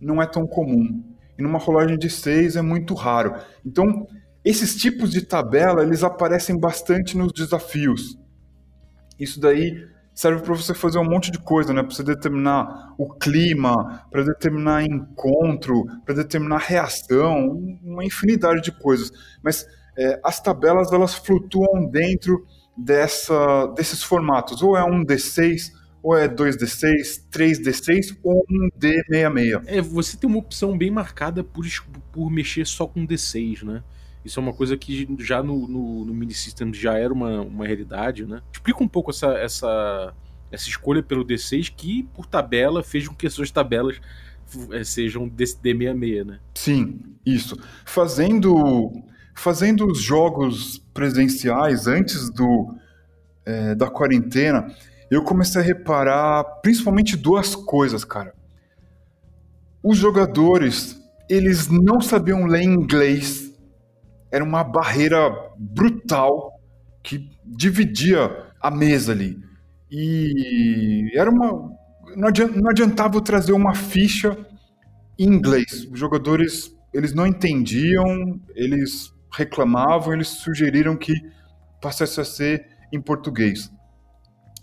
não 0.00 0.22
é 0.22 0.26
tão 0.26 0.46
comum. 0.46 1.04
E 1.36 1.42
numa 1.42 1.58
rolagem 1.58 1.98
de 1.98 2.08
6 2.08 2.56
é 2.56 2.62
muito 2.62 2.94
raro. 2.94 3.34
Então, 3.66 4.06
esses 4.44 4.76
tipos 4.76 5.10
de 5.10 5.22
tabela, 5.22 5.82
eles 5.82 6.04
aparecem 6.04 6.58
bastante 6.58 7.16
nos 7.16 7.32
desafios. 7.32 8.16
Isso 9.18 9.40
daí 9.40 9.88
serve 10.14 10.42
para 10.42 10.54
você 10.54 10.74
fazer 10.74 10.98
um 10.98 11.08
monte 11.08 11.30
de 11.30 11.38
coisa, 11.38 11.72
né? 11.72 11.82
Para 11.82 11.94
você 11.94 12.02
determinar 12.02 12.94
o 12.98 13.08
clima, 13.08 14.04
para 14.10 14.22
determinar 14.22 14.84
encontro, 14.84 15.84
para 16.04 16.14
determinar 16.14 16.58
reação, 16.58 17.60
uma 17.82 18.04
infinidade 18.04 18.62
de 18.62 18.72
coisas. 18.72 19.10
Mas 19.42 19.66
é, 19.96 20.20
as 20.22 20.40
tabelas 20.40 20.92
elas 20.92 21.14
flutuam 21.14 21.86
dentro 21.86 22.46
dessa, 22.76 23.66
desses 23.76 24.02
formatos. 24.02 24.62
Ou 24.62 24.76
é 24.76 24.84
um 24.84 25.04
D6, 25.04 25.72
ou 26.02 26.16
é 26.16 26.28
2D6, 26.28 27.22
3D6 27.30 28.18
ou 28.22 28.44
um 28.50 28.68
D66. 28.78 29.62
É, 29.66 29.80
você 29.80 30.16
tem 30.16 30.28
uma 30.28 30.38
opção 30.38 30.76
bem 30.76 30.90
marcada 30.90 31.44
por, 31.44 31.64
por 32.10 32.30
mexer 32.30 32.66
só 32.66 32.86
com 32.86 33.06
D6, 33.06 33.62
né? 33.62 33.82
Isso 34.24 34.38
é 34.38 34.42
uma 34.42 34.52
coisa 34.52 34.76
que 34.76 35.08
já 35.18 35.42
no, 35.42 35.66
no, 35.66 36.04
no 36.04 36.14
mini 36.14 36.32
system 36.32 36.72
já 36.72 36.96
era 36.96 37.12
uma, 37.12 37.40
uma 37.40 37.66
realidade, 37.66 38.24
né? 38.24 38.40
Explica 38.52 38.82
um 38.82 38.88
pouco 38.88 39.10
essa, 39.10 39.32
essa, 39.34 40.14
essa 40.50 40.68
escolha 40.68 41.02
pelo 41.02 41.24
D6 41.24 41.72
que, 41.76 42.04
por 42.14 42.26
tabela, 42.26 42.82
fez 42.84 43.08
com 43.08 43.14
que 43.14 43.26
as 43.26 43.32
suas 43.32 43.50
tabelas 43.50 44.00
é, 44.70 44.84
sejam 44.84 45.28
D66, 45.28 46.24
né? 46.24 46.40
Sim, 46.54 47.00
isso. 47.26 47.56
Fazendo 47.84 48.92
fazendo 49.34 49.86
os 49.86 50.00
jogos 50.00 50.78
presenciais 50.92 51.86
antes 51.86 52.30
do, 52.30 52.74
é, 53.44 53.74
da 53.74 53.90
quarentena, 53.90 54.66
eu 55.10 55.22
comecei 55.22 55.60
a 55.60 55.64
reparar 55.64 56.44
principalmente 56.62 57.16
duas 57.16 57.54
coisas, 57.54 58.04
cara. 58.04 58.34
Os 59.82 59.98
jogadores, 59.98 60.96
eles 61.28 61.68
não 61.68 62.00
sabiam 62.00 62.46
ler 62.46 62.62
inglês. 62.62 63.52
Era 64.30 64.44
uma 64.44 64.64
barreira 64.64 65.30
brutal 65.58 66.52
que 67.02 67.28
dividia 67.44 68.30
a 68.60 68.70
mesa 68.70 69.12
ali. 69.12 69.38
E 69.90 71.10
era 71.14 71.30
uma. 71.30 71.70
Não 72.16 72.70
adiantava 72.70 73.20
trazer 73.20 73.52
uma 73.52 73.74
ficha 73.74 74.36
em 75.18 75.26
inglês. 75.26 75.86
Os 75.90 75.98
jogadores 75.98 76.74
eles 76.92 77.14
não 77.14 77.26
entendiam, 77.26 78.40
eles 78.54 79.11
reclamavam, 79.34 80.12
eles 80.12 80.28
sugeriram 80.28 80.96
que 80.96 81.14
passasse 81.80 82.20
a 82.20 82.24
ser 82.24 82.66
em 82.92 83.00
português. 83.00 83.70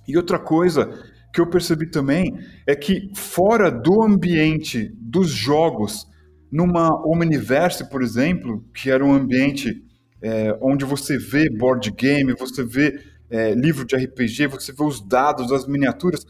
E 0.08 0.18
outra 0.18 0.40
coisa 0.40 0.90
que 1.34 1.42
eu 1.42 1.50
percebi 1.50 1.90
também 1.90 2.40
é 2.66 2.76
que 2.76 3.12
fora 3.16 3.70
do 3.70 4.04
ambiente 4.04 4.92
dos 4.96 5.30
jogos, 5.30 6.08
numa 6.52 6.90
Omniverse, 7.06 7.90
por 7.90 8.02
exemplo, 8.02 8.66
que 8.74 8.90
era 8.90 9.06
um 9.06 9.14
ambiente 9.14 9.84
é, 10.22 10.58
onde 10.62 10.86
você 10.86 11.18
vê 11.18 11.50
board 11.50 11.92
game, 11.92 12.34
você 12.34 12.64
vê 12.64 13.00
é, 13.30 13.54
livro 13.54 13.86
de 13.86 13.96
RPG, 13.96 14.48
você 14.48 14.74
vê 14.74 14.84
os 14.84 15.06
dados, 15.06 15.52
as 15.52 15.68
miniaturas, 15.68 16.26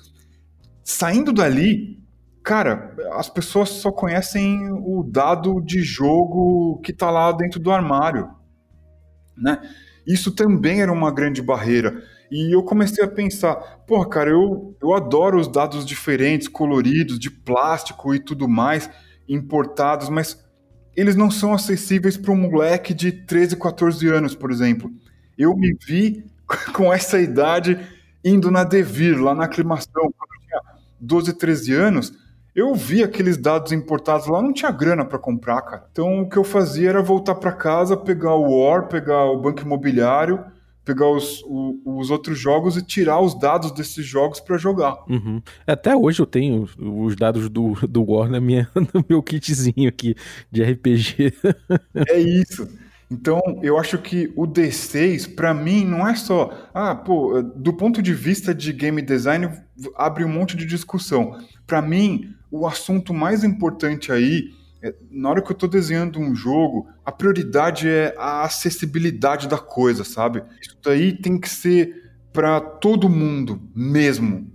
saindo 0.84 1.32
dali, 1.32 1.98
cara, 2.44 2.96
as 3.14 3.30
pessoas 3.30 3.70
só 3.70 3.92
conhecem 3.92 4.72
o 4.72 5.04
dado 5.04 5.62
de 5.62 5.82
jogo 5.82 6.80
que 6.84 6.92
está 6.92 7.10
lá 7.10 7.32
dentro 7.32 7.60
do 7.60 7.72
armário, 7.72 8.30
né? 9.38 9.60
Isso 10.06 10.32
também 10.32 10.82
era 10.82 10.92
uma 10.92 11.12
grande 11.12 11.42
barreira. 11.42 12.04
E 12.32 12.54
eu 12.54 12.64
comecei 12.64 13.04
a 13.04 13.08
pensar, 13.08 13.56
pô, 13.88 14.04
cara, 14.06 14.30
eu, 14.30 14.76
eu 14.82 14.94
adoro 14.94 15.40
os 15.40 15.48
dados 15.48 15.86
diferentes, 15.86 16.48
coloridos, 16.48 17.20
de 17.20 17.30
plástico 17.30 18.14
e 18.14 18.20
tudo 18.20 18.48
mais, 18.48 18.90
importados, 19.28 20.10
mas 20.10 20.44
eles 20.96 21.16
não 21.16 21.32
são 21.32 21.54
acessíveis 21.54 22.18
para 22.18 22.32
um 22.32 22.36
moleque 22.36 22.94
de 22.94 23.12
13, 23.12 23.56
14 23.56 24.08
anos, 24.08 24.36
por 24.36 24.52
exemplo. 24.52 24.92
Eu 25.38 25.56
me 25.56 25.76
vi 25.86 26.26
com 26.74 26.92
essa 26.94 27.20
idade 27.20 27.80
indo 28.24 28.52
na 28.52 28.64
Devir, 28.64 29.22
lá 29.22 29.34
na 29.34 29.46
aclimação, 29.46 29.94
quando 29.94 30.34
eu 30.34 30.48
tinha 30.48 30.62
12, 31.00 31.34
13 31.34 31.74
anos, 31.74 32.14
eu 32.56 32.74
vi 32.76 33.04
aqueles 33.04 33.38
dados 33.38 33.72
importados 33.72 34.28
lá, 34.28 34.42
não 34.42 34.54
tinha 34.54 34.72
grana 34.72 35.06
para 35.06 35.20
comprar, 35.20 35.62
cara. 35.62 35.86
Então 35.92 36.22
o 36.22 36.30
que 36.30 36.38
eu 36.38 36.44
fazia 36.44 36.90
era 36.90 37.02
voltar 37.02 37.36
para 37.36 37.52
casa, 37.52 37.96
pegar 37.96 38.36
o 38.36 38.60
War, 38.60 38.88
pegar 38.88 39.26
o 39.26 39.40
banco 39.40 39.62
imobiliário, 39.62 40.44
pegar 40.84 41.08
os, 41.08 41.44
os 41.86 42.10
outros 42.10 42.40
jogos 42.40 42.76
e 42.76 42.82
tirar 42.82 43.22
os 43.22 43.38
dados 43.38 43.72
desses 43.72 44.06
jogos 44.06 44.40
para 44.40 44.58
jogar. 44.58 44.98
Uhum. 45.08 45.42
Até 45.68 45.96
hoje 45.96 46.20
eu 46.20 46.26
tenho 46.26 46.68
os 46.80 47.16
dados 47.16 47.48
do, 47.50 47.74
do 47.88 48.04
War 48.04 48.30
na 48.30 48.40
minha, 48.40 48.68
no 48.74 49.06
meu 49.08 49.22
kitzinho 49.22 49.88
aqui 49.88 50.16
de 50.52 50.64
RPG. 50.64 51.34
É 52.08 52.20
isso. 52.20 52.68
Então, 53.12 53.42
eu 53.64 53.78
acho 53.80 53.98
que 53.98 54.32
o 54.36 54.46
D6, 54.46 55.36
para 55.36 55.52
mim, 55.52 55.84
não 55.84 56.08
é 56.08 56.16
só. 56.16 56.70
Ah, 56.74 56.94
pô, 56.94 57.42
do 57.42 57.74
ponto 57.74 58.04
de 58.04 58.14
vista 58.14 58.54
de 58.54 58.72
game 58.72 59.02
design, 59.02 59.50
abre 59.96 60.24
um 60.24 60.30
monte 60.30 60.56
de 60.56 60.66
discussão. 60.66 61.36
Para 61.66 61.82
mim, 61.82 62.36
o 62.52 62.66
assunto 62.68 63.14
mais 63.14 63.44
importante 63.44 64.12
aí, 64.12 64.54
é, 64.82 64.94
na 65.12 65.30
hora 65.30 65.42
que 65.42 65.52
eu 65.52 65.54
estou 65.54 65.70
desenhando 65.70 66.20
um 66.20 66.34
jogo, 66.36 66.88
a 67.06 67.12
prioridade 67.12 67.88
é 67.88 68.16
a 68.18 68.44
acessibilidade 68.44 69.48
da 69.48 69.58
coisa, 69.58 70.04
sabe? 70.04 70.44
Isso 70.62 70.78
daí 70.84 71.14
tem 71.14 71.40
que 71.40 71.50
ser 71.50 72.12
para 72.32 72.60
todo 72.62 73.10
mundo 73.10 73.62
mesmo. 73.76 74.50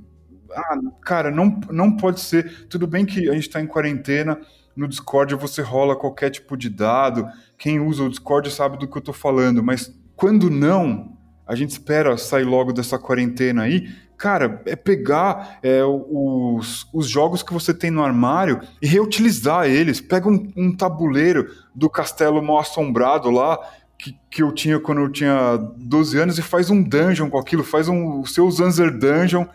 Ah, 0.52 0.78
cara, 1.02 1.30
não, 1.30 1.60
não 1.70 1.96
pode 1.96 2.20
ser. 2.20 2.66
Tudo 2.68 2.86
bem 2.86 3.04
que 3.04 3.28
a 3.28 3.34
gente 3.34 3.48
está 3.48 3.60
em 3.60 3.66
quarentena 3.66 4.40
no 4.76 4.88
Discord 4.88 5.34
você 5.36 5.62
rola 5.62 5.96
qualquer 5.96 6.30
tipo 6.30 6.56
de 6.56 6.68
dado. 6.68 7.28
Quem 7.56 7.80
usa 7.80 8.04
o 8.04 8.08
Discord 8.08 8.50
sabe 8.50 8.78
do 8.78 8.88
que 8.88 8.96
eu 8.96 9.00
estou 9.00 9.14
falando, 9.14 9.62
mas 9.62 9.94
quando 10.16 10.50
não, 10.50 11.16
a 11.46 11.54
gente 11.54 11.70
espera 11.70 12.16
sair 12.16 12.44
logo 12.44 12.72
dessa 12.72 12.98
quarentena 12.98 13.62
aí. 13.62 13.88
Cara, 14.16 14.62
é 14.64 14.76
pegar 14.76 15.58
é, 15.62 15.82
os, 15.84 16.86
os 16.92 17.08
jogos 17.08 17.42
que 17.42 17.52
você 17.52 17.74
tem 17.74 17.90
no 17.90 18.02
armário 18.02 18.60
e 18.80 18.86
reutilizar 18.86 19.66
eles. 19.66 20.00
Pega 20.00 20.28
um, 20.28 20.52
um 20.56 20.74
tabuleiro 20.74 21.50
do 21.74 21.90
Castelo 21.90 22.42
Mal 22.42 22.60
Assombrado 22.60 23.30
lá, 23.30 23.58
que, 23.98 24.16
que, 24.30 24.42
eu 24.42 24.52
tinha 24.52 24.78
quando 24.78 25.00
eu 25.00 25.10
tinha 25.10 25.56
12 25.76 26.18
anos, 26.18 26.38
e 26.38 26.42
faz 26.42 26.70
um 26.70 26.82
dungeon 26.82 27.28
com 27.28 27.38
aquilo, 27.38 27.64
faz 27.64 27.88
um, 27.88 28.20
o 28.20 28.26
seu 28.26 28.50
Zanzer 28.50 28.96
Dungeon. 28.96 29.46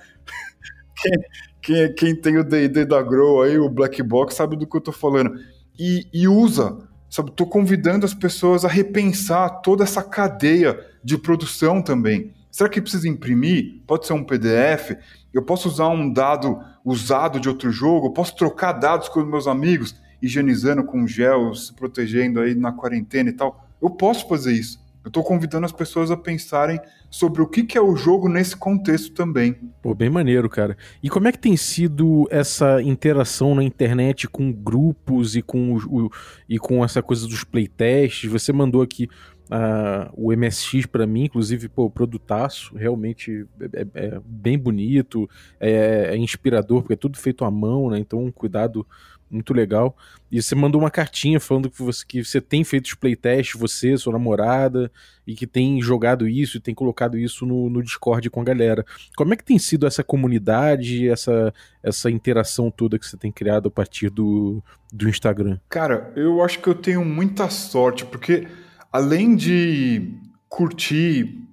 Quem, 1.61 1.93
quem 1.93 2.15
tem 2.15 2.37
o 2.37 2.43
D&D 2.43 2.85
da 2.85 3.01
Grow 3.01 3.41
aí, 3.41 3.59
o 3.59 3.69
Black 3.69 4.01
Box, 4.01 4.33
sabe 4.33 4.55
do 4.55 4.65
que 4.65 4.77
eu 4.77 4.81
tô 4.81 4.93
falando. 4.93 5.37
E, 5.77 6.07
e 6.13 6.25
usa, 6.27 6.77
sabe? 7.09 7.31
Tô 7.31 7.45
convidando 7.45 8.05
as 8.05 8.13
pessoas 8.13 8.63
a 8.63 8.67
repensar 8.67 9.61
toda 9.61 9.83
essa 9.83 10.01
cadeia 10.01 10.79
de 11.03 11.17
produção 11.17 11.81
também. 11.81 12.33
Será 12.51 12.69
que 12.69 12.81
precisa 12.81 13.07
imprimir? 13.07 13.81
Pode 13.85 14.07
ser 14.07 14.13
um 14.13 14.23
PDF? 14.23 14.97
Eu 15.33 15.43
posso 15.43 15.67
usar 15.67 15.87
um 15.89 16.11
dado 16.11 16.59
usado 16.83 17.39
de 17.39 17.47
outro 17.47 17.71
jogo? 17.71 18.07
Eu 18.07 18.11
posso 18.11 18.35
trocar 18.35 18.73
dados 18.73 19.07
com 19.07 19.23
meus 19.23 19.47
amigos, 19.47 19.95
higienizando 20.21 20.83
com 20.83 21.07
gel, 21.07 21.53
se 21.53 21.73
protegendo 21.73 22.39
aí 22.39 22.55
na 22.55 22.71
quarentena 22.71 23.29
e 23.29 23.33
tal? 23.33 23.67
Eu 23.81 23.91
posso 23.91 24.27
fazer 24.27 24.53
isso. 24.53 24.79
Eu 25.03 25.07
estou 25.07 25.23
convidando 25.23 25.65
as 25.65 25.71
pessoas 25.71 26.11
a 26.11 26.17
pensarem 26.17 26.77
sobre 27.09 27.41
o 27.41 27.47
que, 27.47 27.63
que 27.63 27.77
é 27.77 27.81
o 27.81 27.95
jogo 27.95 28.27
nesse 28.27 28.55
contexto 28.55 29.13
também. 29.13 29.55
Pô, 29.81 29.95
bem 29.95 30.09
maneiro, 30.09 30.49
cara. 30.49 30.77
E 31.01 31.09
como 31.09 31.27
é 31.27 31.31
que 31.31 31.39
tem 31.39 31.55
sido 31.55 32.27
essa 32.29 32.81
interação 32.81 33.55
na 33.55 33.63
internet 33.63 34.27
com 34.27 34.51
grupos 34.51 35.37
e 35.37 35.41
com, 35.41 35.75
o, 35.75 36.11
e 36.49 36.59
com 36.59 36.83
essa 36.83 37.01
coisa 37.01 37.25
dos 37.25 37.45
playtests? 37.45 38.29
Você 38.29 38.51
mandou 38.51 38.81
aqui 38.81 39.07
uh, 39.49 40.11
o 40.13 40.31
MSX 40.35 40.85
para 40.85 41.07
mim, 41.07 41.25
inclusive, 41.25 41.67
pô, 41.67 41.89
produtaço, 41.89 42.75
realmente 42.75 43.45
é, 43.59 43.81
é, 43.81 44.05
é 44.05 44.21
bem 44.25 44.57
bonito, 44.57 45.29
é, 45.59 46.11
é, 46.11 46.17
inspirador, 46.17 46.81
porque 46.81 46.93
é 46.93 46.97
tudo 46.97 47.17
feito 47.17 47.43
à 47.43 47.51
mão, 47.51 47.89
né? 47.89 47.99
Então, 47.99 48.23
um 48.23 48.31
cuidado 48.31 48.85
muito 49.29 49.53
legal. 49.53 49.95
E 50.31 50.41
você 50.41 50.55
mandou 50.55 50.81
uma 50.81 50.89
cartinha 50.89 51.39
falando 51.39 51.69
que 51.69 51.81
você, 51.81 52.03
que 52.05 52.23
você 52.23 52.41
tem 52.41 52.63
feito 52.63 52.87
os 52.87 52.95
playtests, 52.95 53.59
você, 53.59 53.95
sua 53.95 54.13
namorada, 54.13 54.91
e 55.25 55.35
que 55.35 55.45
tem 55.45 55.79
jogado 55.81 56.27
isso 56.27 56.57
e 56.57 56.59
tem 56.59 56.73
colocado 56.73 57.17
isso 57.17 57.45
no, 57.45 57.69
no 57.69 57.83
Discord 57.83 58.27
com 58.29 58.41
a 58.41 58.43
galera. 58.43 58.83
Como 59.15 59.33
é 59.33 59.37
que 59.37 59.43
tem 59.43 59.59
sido 59.59 59.85
essa 59.85 60.03
comunidade, 60.03 61.07
essa, 61.07 61.53
essa 61.83 62.09
interação 62.09 62.71
toda 62.71 62.97
que 62.97 63.05
você 63.05 63.17
tem 63.17 63.31
criado 63.31 63.67
a 63.67 63.71
partir 63.71 64.09
do, 64.09 64.63
do 64.91 65.07
Instagram? 65.07 65.59
Cara, 65.69 66.11
eu 66.15 66.43
acho 66.43 66.59
que 66.59 66.67
eu 66.67 66.75
tenho 66.75 67.05
muita 67.05 67.49
sorte, 67.49 68.05
porque 68.05 68.47
além 68.91 69.35
de 69.35 70.13
curtir 70.47 71.47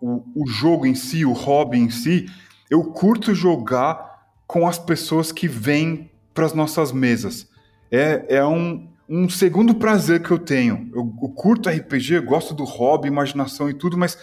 o, 0.00 0.24
o 0.34 0.46
jogo 0.46 0.86
em 0.86 0.94
si, 0.94 1.24
o 1.24 1.32
hobby 1.32 1.78
em 1.78 1.90
si, 1.90 2.26
eu 2.68 2.84
curto 2.84 3.34
jogar 3.34 4.26
com 4.46 4.66
as 4.66 4.78
pessoas 4.78 5.30
que 5.30 5.46
vêm 5.46 6.10
para 6.34 6.46
as 6.46 6.54
nossas 6.54 6.92
mesas. 6.92 7.48
É, 7.90 8.36
é 8.36 8.44
um, 8.44 8.88
um 9.08 9.28
segundo 9.28 9.74
prazer 9.74 10.22
que 10.22 10.30
eu 10.30 10.38
tenho. 10.38 10.90
Eu, 10.94 11.12
eu 11.22 11.28
curto 11.28 11.68
RPG, 11.68 12.20
gosto 12.20 12.54
do 12.54 12.64
hobby, 12.64 13.08
imaginação 13.08 13.68
e 13.70 13.74
tudo, 13.74 13.96
mas 13.96 14.18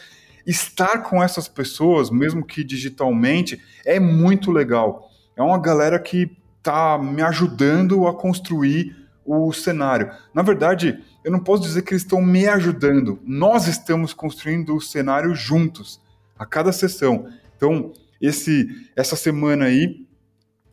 estar 0.45 1.04
com 1.04 1.22
essas 1.22 1.48
pessoas, 1.48 2.10
mesmo 2.10 2.45
que 2.45 2.63
digitalmente, 2.63 3.62
é 3.86 4.00
muito 4.00 4.52
legal. 4.52 5.10
É 5.36 5.41
uma 5.41 5.60
galera 5.60 6.00
que 6.00 6.36
tá 6.62 6.98
me 6.98 7.22
ajudando 7.22 8.08
a 8.08 8.13
construir 8.13 8.95
o 9.30 9.54
cenário. 9.54 10.12
Na 10.34 10.42
verdade, 10.42 11.00
eu 11.24 11.32
não 11.32 11.39
posso 11.39 11.62
dizer 11.62 11.84
que 11.84 11.94
eles 11.94 12.02
estão 12.02 12.22
me 12.22 12.48
ajudando. 12.48 13.20
Nós 13.24 13.68
estamos 13.68 14.12
construindo 14.12 14.76
o 14.76 14.82
cenário 14.82 15.36
juntos, 15.36 16.02
a 16.38 16.46
cada 16.46 16.72
sessão. 16.72 17.28
Então, 17.56 17.94
esse, 18.20 18.68
essa 18.96 19.15
semana 19.15 19.65
aí, 19.65 20.08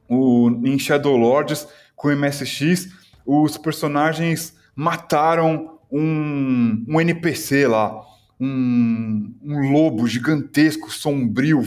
o, 0.09 0.49
em 0.65 0.79
Shadow 0.79 1.17
Lords, 1.17 1.69
com 1.95 2.09
MSX, 2.09 2.89
os 3.27 3.59
personagens 3.59 4.55
mataram 4.75 5.79
um, 5.91 6.85
um 6.89 7.01
NPC 7.01 7.67
lá, 7.67 8.01
um, 8.41 9.35
um 9.43 9.73
lobo 9.73 10.07
gigantesco, 10.07 10.91
sombrio, 10.91 11.63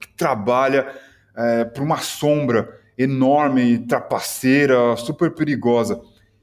que 0.00 0.08
trabalha 0.16 0.94
é, 1.36 1.64
por 1.64 1.82
uma 1.82 1.98
sombra 1.98 2.80
enorme, 2.96 3.78
trapaceira, 3.80 4.96
super 4.96 5.30
perigosa. 5.34 6.00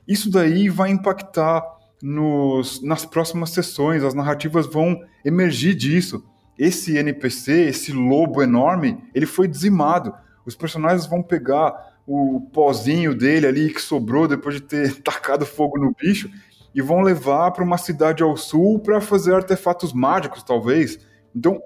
Isso 0.09 0.31
daí 0.31 0.69
vai 0.69 0.89
impactar 0.89 1.63
nos, 2.01 2.81
nas 2.81 3.05
próximas 3.05 3.51
sessões, 3.51 4.03
as 4.03 4.15
narrativas 4.15 4.65
vão 4.65 4.99
emergir 5.23 5.75
disso. 5.75 6.25
Esse 6.57 6.97
NPC, 6.97 7.51
esse 7.69 7.93
lobo 7.93 8.41
enorme, 8.41 8.97
ele 9.13 9.27
foi 9.27 9.47
dizimado. 9.47 10.11
Os 10.47 10.55
personagens 10.55 11.05
vão 11.05 11.21
pegar 11.21 11.93
o 12.07 12.41
pozinho 12.51 13.13
dele 13.13 13.45
ali 13.45 13.71
que 13.71 13.79
sobrou 13.79 14.27
depois 14.27 14.55
de 14.55 14.61
ter 14.61 14.95
tacado 15.03 15.45
fogo 15.45 15.77
no 15.77 15.93
bicho 15.93 16.27
e 16.73 16.81
vão 16.81 17.01
levar 17.01 17.51
para 17.51 17.63
uma 17.63 17.77
cidade 17.77 18.23
ao 18.23 18.35
sul 18.35 18.79
para 18.79 18.99
fazer 18.99 19.35
artefatos 19.35 19.93
mágicos, 19.93 20.41
talvez. 20.41 20.99
Então, 21.35 21.61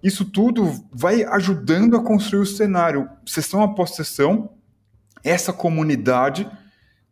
isso 0.00 0.24
tudo 0.24 0.72
vai 0.92 1.24
ajudando 1.24 1.96
a 1.96 2.04
construir 2.04 2.42
o 2.42 2.46
cenário, 2.46 3.08
sessão 3.26 3.60
após 3.60 3.96
sessão. 3.96 4.50
Essa 5.24 5.52
comunidade 5.52 6.48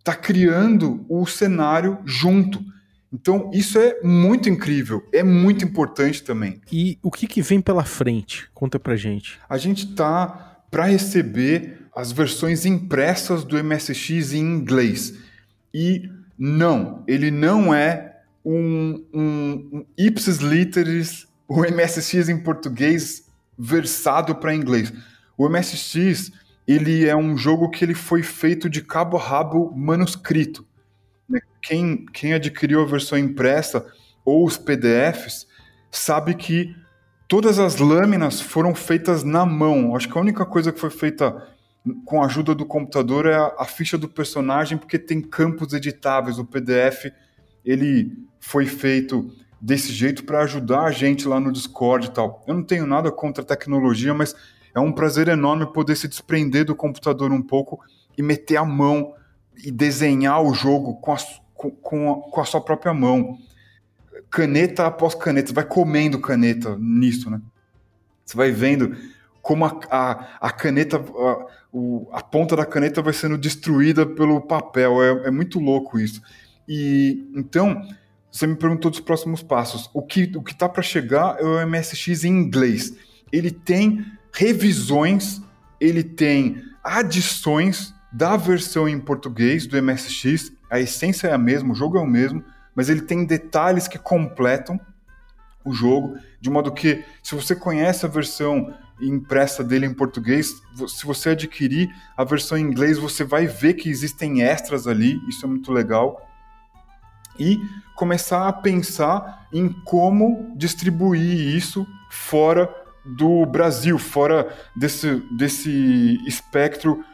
está 0.07 0.15
criando 0.15 1.05
o 1.09 1.27
cenário 1.27 1.99
junto. 2.05 2.65
Então, 3.13 3.51
isso 3.53 3.77
é 3.77 4.01
muito 4.05 4.49
incrível, 4.49 5.05
é 5.13 5.25
muito 5.25 5.65
importante 5.65 6.23
também. 6.23 6.61
E 6.71 6.97
o 7.03 7.11
que, 7.11 7.27
que 7.27 7.43
vem 7.43 7.61
pela 7.61 7.85
frente? 7.85 8.49
Conta 8.55 8.79
pra 8.79 8.95
gente. 8.95 9.41
A 9.49 9.59
gente 9.59 9.95
tá 9.95 10.61
para 10.71 10.85
receber 10.85 11.89
as 11.95 12.13
versões 12.13 12.65
impressas 12.65 13.43
do 13.43 13.63
MSX 13.63 14.33
em 14.33 14.41
inglês. 14.41 15.15
E 15.75 16.09
não, 16.39 17.03
ele 17.09 17.31
não 17.33 17.75
é 17.75 18.21
um, 18.45 19.05
um, 19.13 19.69
um 19.73 19.87
ipsis 19.99 20.39
literis, 20.39 21.27
o 21.49 21.63
MSX 21.63 22.29
em 22.29 22.39
português 22.39 23.25
versado 23.59 24.37
para 24.37 24.55
inglês. 24.55 24.93
O 25.37 25.49
MSX 25.49 26.31
ele 26.67 27.07
é 27.07 27.15
um 27.15 27.37
jogo 27.37 27.71
que 27.71 27.85
ele 27.85 27.95
foi 27.95 28.23
feito 28.23 28.69
de 28.69 28.83
cabo 28.83 29.17
a 29.17 29.21
rabo 29.21 29.73
manuscrito. 29.77 30.67
Né? 31.29 31.41
Quem, 31.63 32.07
quem 32.07 32.33
adquiriu 32.33 32.83
a 32.83 32.87
versão 32.87 33.17
impressa 33.17 33.87
ou 34.25 34.45
os 34.45 34.57
PDFs 34.57 35.47
sabe 35.91 36.35
que 36.35 36.75
todas 37.29 37.59
as 37.59 37.77
lâminas 37.77 38.41
foram 38.41 38.75
feitas 38.75 39.23
na 39.23 39.47
mão. 39.47 39.95
Acho 39.95 40.09
que 40.09 40.19
a 40.19 40.21
única 40.21 40.45
coisa 40.45 40.73
que 40.73 40.81
foi 40.81 40.91
feita 40.91 41.47
com 42.05 42.21
a 42.21 42.27
ajuda 42.27 42.55
do 42.55 42.67
computador 42.67 43.27
é 43.27 43.37
a, 43.37 43.55
a 43.59 43.65
ficha 43.65 43.97
do 43.97 44.09
personagem, 44.09 44.77
porque 44.77 44.99
tem 44.99 45.21
campos 45.21 45.73
editáveis. 45.73 46.39
O 46.39 46.45
PDF 46.45 47.13
ele 47.65 48.13
foi 48.41 48.67
feito 48.67 49.31
desse 49.61 49.93
jeito 49.93 50.25
para 50.25 50.43
ajudar 50.43 50.83
a 50.83 50.91
gente 50.91 51.27
lá 51.27 51.41
no 51.41 51.53
Discord 51.53 52.07
e 52.07 52.11
tal. 52.11 52.45
Eu 52.47 52.55
não 52.55 52.63
tenho 52.63 52.87
nada 52.87 53.11
contra 53.11 53.43
a 53.43 53.47
tecnologia, 53.47 54.13
mas 54.13 54.35
é 54.77 54.81
um 54.81 54.93
prazer 54.93 55.27
enorme 55.29 55.73
poder 55.73 55.97
se 55.97 56.07
desprender 56.07 56.67
do 56.67 56.77
computador 56.77 57.33
um 57.33 57.41
pouco 57.41 57.81
e 58.17 58.23
meter 58.23 58.59
a 58.59 58.65
mão 58.65 59.15
e 59.65 59.71
desenhar 59.71 60.43
o 60.43 60.53
jogo 60.53 60.97
com 60.97 61.15
a, 61.15 61.17
com 61.55 62.13
a, 62.13 62.31
com 62.31 62.41
a 62.43 62.45
sua 62.45 62.61
própria 62.61 62.93
mão. 62.93 63.39
Caneta 64.29 64.87
após 64.87 65.15
caneta, 65.15 65.49
você 65.49 65.55
vai 65.55 65.65
comendo 65.65 66.21
caneta 66.21 66.77
nisso, 66.79 67.31
né? 67.31 67.41
Você 68.23 68.37
vai 68.37 68.51
vendo 68.51 68.95
como 69.41 69.65
a, 69.65 69.81
a, 69.91 70.11
a 70.41 70.51
caneta, 70.51 70.99
a, 70.99 71.47
o, 71.73 72.07
a 72.13 72.23
ponta 72.23 72.55
da 72.55 72.67
caneta 72.67 73.01
vai 73.01 73.15
sendo 73.15 73.39
destruída 73.39 74.05
pelo 74.05 74.43
papel. 74.43 75.03
É, 75.03 75.29
é 75.29 75.31
muito 75.31 75.59
louco 75.59 75.99
isso. 75.99 76.21
E 76.69 77.31
então, 77.35 77.81
você 78.31 78.47
me 78.47 78.57
perguntou 78.57 78.91
dos 78.91 79.01
próximos 79.01 79.43
passos. 79.43 79.89
O 79.95 80.03
que 80.03 80.31
o 80.37 80.43
que 80.43 80.55
tá 80.55 80.69
para 80.69 80.83
chegar 80.83 81.41
é 81.41 81.45
o 81.45 81.67
MSX 81.67 82.25
em 82.25 82.29
inglês. 82.29 82.95
Ele 83.33 83.51
tem 83.51 84.05
revisões, 84.37 85.41
ele 85.81 86.05
tem 86.05 86.63
adições 86.85 87.95
da 88.13 88.37
versão 88.37 88.87
em 88.87 89.01
português 89.01 89.67
do 89.67 89.83
MSX. 89.83 90.53
A 90.71 90.79
essência 90.79 91.29
é 91.29 91.33
a 91.33 91.39
mesma, 91.39 91.73
o 91.73 91.75
jogo 91.75 91.97
é 91.97 92.01
o 92.01 92.07
mesmo, 92.07 92.45
mas 92.75 92.91
ele 92.91 93.01
tem 93.01 93.25
detalhes 93.25 93.89
que 93.89 93.99
completam 93.99 94.79
o 95.65 95.73
jogo, 95.73 96.17
de 96.41 96.51
modo 96.51 96.71
que, 96.71 97.03
se 97.23 97.35
você 97.35 97.57
conhece 97.57 98.05
a 98.05 98.09
versão 98.09 98.73
impressa 99.01 99.65
dele 99.65 99.87
em 99.87 99.95
português, 99.95 100.55
se 100.87 101.05
você 101.05 101.31
adquirir 101.31 101.93
a 102.17 102.23
versão 102.23 102.57
em 102.57 102.63
inglês, 102.63 102.99
você 102.99 103.25
vai 103.25 103.47
ver 103.47 103.75
que 103.75 103.89
existem 103.89 104.43
extras 104.43 104.87
ali, 104.87 105.19
isso 105.29 105.45
é 105.45 105.49
muito 105.49 105.73
legal. 105.73 106.25
E 107.39 107.59
começar 107.95 108.47
a 108.47 108.53
pensar 108.53 109.49
em 109.53 109.69
como 109.69 110.53
distribuir 110.57 111.57
isso 111.57 111.87
fora 112.11 112.86
do 113.07 113.47
Brasil, 113.47 113.99
fora 113.99 114.53
desse, 114.75 115.23
desse 115.37 116.19
espectro 116.27 117.05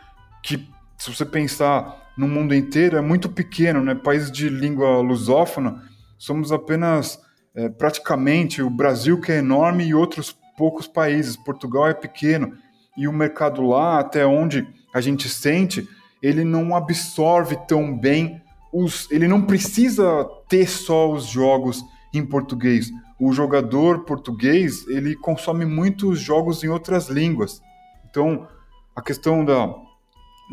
que, 0.43 0.69
se 0.97 1.15
você 1.15 1.25
pensar 1.25 2.13
no 2.17 2.29
mundo 2.29 2.55
inteiro, 2.55 2.97
é 2.97 3.01
muito 3.01 3.29
pequeno, 3.29 3.83
né? 3.83 3.95
País 3.95 4.31
de 4.31 4.49
língua 4.49 5.01
lusófona, 5.01 5.83
somos 6.19 6.53
apenas 6.53 7.19
é, 7.55 7.69
praticamente 7.69 8.63
o 8.63 8.71
Brasil 8.71 9.21
que 9.21 9.33
é 9.33 9.39
enorme 9.39 9.85
e 9.85 9.95
outros 9.95 10.37
poucos 10.57 10.87
países. 10.87 11.37
Portugal 11.37 11.89
é 11.89 11.95
pequeno 11.95 12.53
e 12.97 13.09
o 13.09 13.13
mercado 13.13 13.63
lá, 13.63 13.99
até 13.99 14.27
onde 14.27 14.67
a 14.95 15.01
gente 15.01 15.29
sente, 15.29 15.89
ele 16.23 16.45
não 16.45 16.77
absorve 16.77 17.57
tão 17.67 17.99
bem 17.99 18.41
os, 18.73 19.11
ele 19.11 19.29
não 19.29 19.43
precisa 19.43 20.27
ter 20.49 20.67
só 20.67 21.11
os 21.11 21.27
jogos 21.27 21.85
em 22.15 22.25
português 22.25 22.91
o 23.23 23.33
jogador 23.33 24.01
português 24.01 24.85
ele 24.89 25.15
consome 25.15 25.65
muitos 25.65 26.19
jogos 26.19 26.65
em 26.65 26.69
outras 26.69 27.09
línguas. 27.09 27.63
Então, 28.11 28.49
a 28.97 29.01
questão 29.01 29.45
da, 29.45 29.73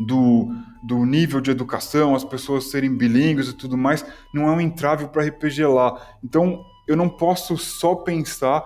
do, 0.06 0.48
do 0.86 1.04
nível 1.04 1.40
de 1.40 1.50
educação, 1.50 2.14
as 2.14 2.22
pessoas 2.22 2.70
serem 2.70 2.96
bilíngues 2.96 3.48
e 3.48 3.54
tudo 3.54 3.76
mais, 3.76 4.06
não 4.32 4.46
é 4.46 4.52
um 4.52 4.60
entrave 4.60 5.08
para 5.08 5.24
RPG 5.24 5.66
lá. 5.66 6.00
Então, 6.22 6.64
eu 6.86 6.94
não 6.94 7.08
posso 7.08 7.58
só 7.58 7.96
pensar 7.96 8.64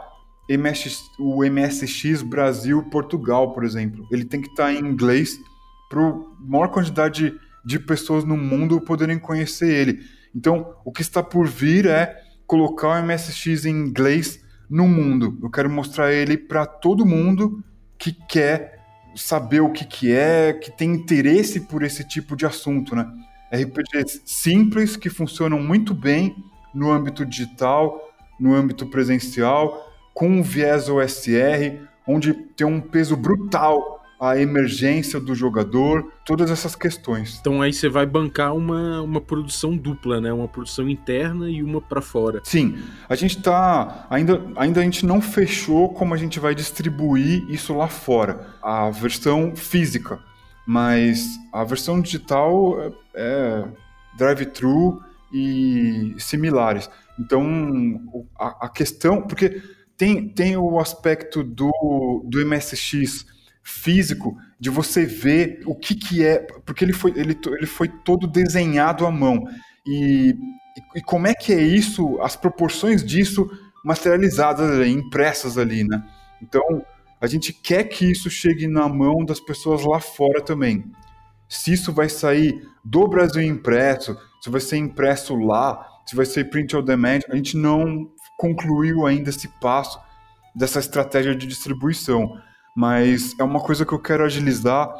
MSX, 0.50 1.00
o 1.18 1.42
MSX 1.42 2.20
Brasil 2.20 2.82
Portugal, 2.90 3.54
por 3.54 3.64
exemplo. 3.64 4.06
Ele 4.10 4.26
tem 4.26 4.42
que 4.42 4.50
estar 4.50 4.64
tá 4.64 4.72
em 4.74 4.80
inglês 4.80 5.40
para 5.88 6.02
a 6.02 6.14
maior 6.40 6.68
quantidade 6.68 7.34
de 7.64 7.78
pessoas 7.78 8.22
no 8.22 8.36
mundo 8.36 8.82
poderem 8.82 9.18
conhecer 9.18 9.72
ele. 9.72 10.00
Então, 10.36 10.74
o 10.84 10.92
que 10.92 11.00
está 11.00 11.22
por 11.22 11.46
vir 11.48 11.86
é 11.86 12.23
colocar 12.46 12.88
o 12.88 13.02
MSX 13.02 13.64
em 13.66 13.70
inglês 13.70 14.40
no 14.68 14.87
mundo. 14.87 15.38
Eu 15.42 15.50
quero 15.50 15.70
mostrar 15.70 16.12
ele 16.12 16.37
para 16.37 16.66
todo 16.66 17.07
mundo 17.07 17.62
que 17.98 18.12
quer 18.12 18.80
saber 19.14 19.61
o 19.61 19.70
que, 19.70 19.85
que 19.85 20.12
é, 20.12 20.52
que 20.52 20.70
tem 20.70 20.92
interesse 20.92 21.61
por 21.61 21.83
esse 21.83 22.07
tipo 22.07 22.37
de 22.37 22.44
assunto, 22.46 22.94
né? 22.96 23.09
RPGs 23.52 24.22
simples 24.24 24.96
que 24.96 25.09
funcionam 25.09 25.61
muito 25.61 25.94
bem 25.94 26.35
no 26.74 26.90
âmbito 26.90 27.24
digital, 27.24 28.00
no 28.38 28.54
âmbito 28.54 28.87
presencial, 28.87 29.92
com 30.12 30.28
um 30.28 30.42
viés 30.42 30.88
OSR, 30.88 31.78
onde 32.07 32.35
tem 32.35 32.66
um 32.66 32.80
peso 32.80 33.16
brutal 33.16 33.93
a 34.20 34.38
emergência 34.38 35.20
do 35.20 35.35
jogador, 35.35 36.12
todas 36.24 36.50
essas 36.50 36.74
questões. 36.74 37.38
Então 37.40 37.61
aí 37.61 37.72
você 37.72 37.88
vai 37.88 38.07
bancar 38.07 38.55
uma, 38.55 39.03
uma 39.03 39.20
produção 39.20 39.77
dupla, 39.77 40.20
né? 40.20 40.33
Uma 40.33 40.48
produção 40.48 40.88
interna 40.88 41.50
e 41.50 41.62
uma 41.62 41.81
para 41.81 42.00
fora. 42.00 42.40
Sim, 42.44 42.79
a 43.09 43.14
gente 43.14 43.42
tá 43.42 44.07
ainda 44.09 44.40
ainda 44.57 44.81
a 44.81 44.85
gente 44.85 45.05
não 45.05 45.20
fechou 45.20 45.92
como 45.92 46.14
a 46.14 46.16
gente 46.16 46.38
vai 46.38 46.55
distribuir 46.55 47.44
isso 47.50 47.77
lá 47.77 47.88
fora, 47.88 48.55
a 48.62 48.90
versão 48.90 49.55
física, 49.55 50.18
mas 50.66 51.27
a 51.53 51.64
versão 51.64 52.00
digital 52.00 52.81
é, 52.81 52.92
é 53.14 53.64
drive-thru 54.16 55.03
e 55.33 56.14
similares. 56.18 56.88
Então 57.18 58.00
a, 58.38 58.66
a 58.66 58.68
questão, 58.68 59.22
porque 59.22 59.61
tem, 59.96 60.29
tem 60.29 60.57
o 60.57 60.79
aspecto 60.79 61.42
do, 61.42 62.24
do 62.27 62.44
MSX 62.44 63.27
físico 63.64 64.37
de 64.61 64.68
você 64.68 65.07
ver 65.07 65.62
o 65.64 65.74
que, 65.74 65.94
que 65.94 66.24
é, 66.24 66.38
porque 66.64 66.85
ele 66.85 66.92
foi, 66.92 67.12
ele, 67.16 67.37
ele 67.46 67.66
foi 67.66 67.88
todo 67.88 68.27
desenhado 68.27 69.07
à 69.07 69.11
mão. 69.11 69.42
E, 69.87 70.37
e, 70.94 71.00
como 71.00 71.27
é 71.27 71.35
que 71.35 71.53
é 71.53 71.62
isso, 71.62 72.20
as 72.20 72.37
proporções 72.37 73.03
disso 73.03 73.50
materializadas 73.83 74.70
ali, 74.70 74.90
impressas 74.90 75.57
ali, 75.57 75.83
né? 75.83 76.05
Então, 76.42 76.85
a 77.20 77.27
gente 77.27 77.53
quer 77.53 77.85
que 77.85 78.11
isso 78.11 78.29
chegue 78.29 78.66
na 78.66 78.87
mão 78.87 79.24
das 79.24 79.40
pessoas 79.40 79.83
lá 79.83 79.98
fora 79.98 80.42
também. 80.42 80.85
Se 81.48 81.72
isso 81.72 81.92
vai 81.92 82.09
sair 82.09 82.62
do 82.85 83.09
Brasil 83.09 83.42
impresso, 83.42 84.16
se 84.42 84.50
vai 84.50 84.61
ser 84.61 84.77
impresso 84.77 85.35
lá, 85.37 85.87
se 86.07 86.14
vai 86.14 86.27
ser 86.27 86.50
print 86.50 86.77
on 86.77 86.83
demand, 86.83 87.20
a 87.31 87.37
gente 87.37 87.57
não 87.57 88.11
concluiu 88.37 89.07
ainda 89.07 89.31
esse 89.31 89.48
passo 89.61 89.98
dessa 90.55 90.79
estratégia 90.79 91.35
de 91.35 91.46
distribuição 91.46 92.38
mas 92.74 93.34
é 93.38 93.44
uma 93.44 93.60
coisa 93.60 93.87
que 93.87 93.92
eu 93.92 93.98
quero 93.98 94.24
agilizar 94.24 94.92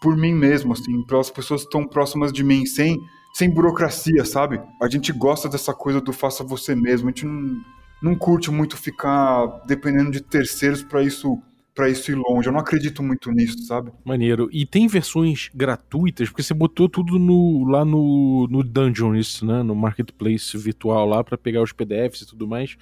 por 0.00 0.16
mim 0.16 0.34
mesmo, 0.34 0.72
assim, 0.72 1.02
pelas 1.04 1.30
pessoas 1.30 1.62
que 1.62 1.66
estão 1.66 1.86
próximas 1.86 2.32
de 2.32 2.42
mim, 2.42 2.64
sem, 2.66 2.98
sem 3.34 3.50
burocracia, 3.50 4.24
sabe? 4.24 4.60
A 4.82 4.88
gente 4.88 5.12
gosta 5.12 5.48
dessa 5.48 5.74
coisa 5.74 6.00
do 6.00 6.12
faça 6.12 6.42
você 6.42 6.74
mesmo, 6.74 7.08
a 7.08 7.10
gente 7.12 7.26
não, 7.26 7.62
não 8.02 8.14
curte 8.14 8.50
muito 8.50 8.76
ficar 8.76 9.46
dependendo 9.66 10.10
de 10.10 10.20
terceiros 10.20 10.82
para 10.82 11.02
isso 11.02 11.40
para 11.72 11.88
isso 11.88 12.10
ir 12.10 12.14
longe. 12.14 12.48
Eu 12.48 12.52
não 12.52 12.60
acredito 12.60 13.02
muito 13.02 13.30
nisso, 13.30 13.64
sabe? 13.64 13.90
Maneiro. 14.04 14.48
E 14.52 14.66
tem 14.66 14.86
versões 14.86 15.48
gratuitas, 15.54 16.28
porque 16.28 16.42
você 16.42 16.52
botou 16.52 16.88
tudo 16.88 17.18
no, 17.18 17.64
lá 17.64 17.84
no, 17.84 18.46
no 18.50 18.62
Dungeon, 18.62 19.14
isso, 19.14 19.46
né? 19.46 19.62
No 19.62 19.74
marketplace 19.74 20.58
virtual 20.58 21.06
lá 21.06 21.24
para 21.24 21.38
pegar 21.38 21.62
os 21.62 21.72
PDFs 21.72 22.22
e 22.22 22.26
tudo 22.26 22.46
mais. 22.46 22.76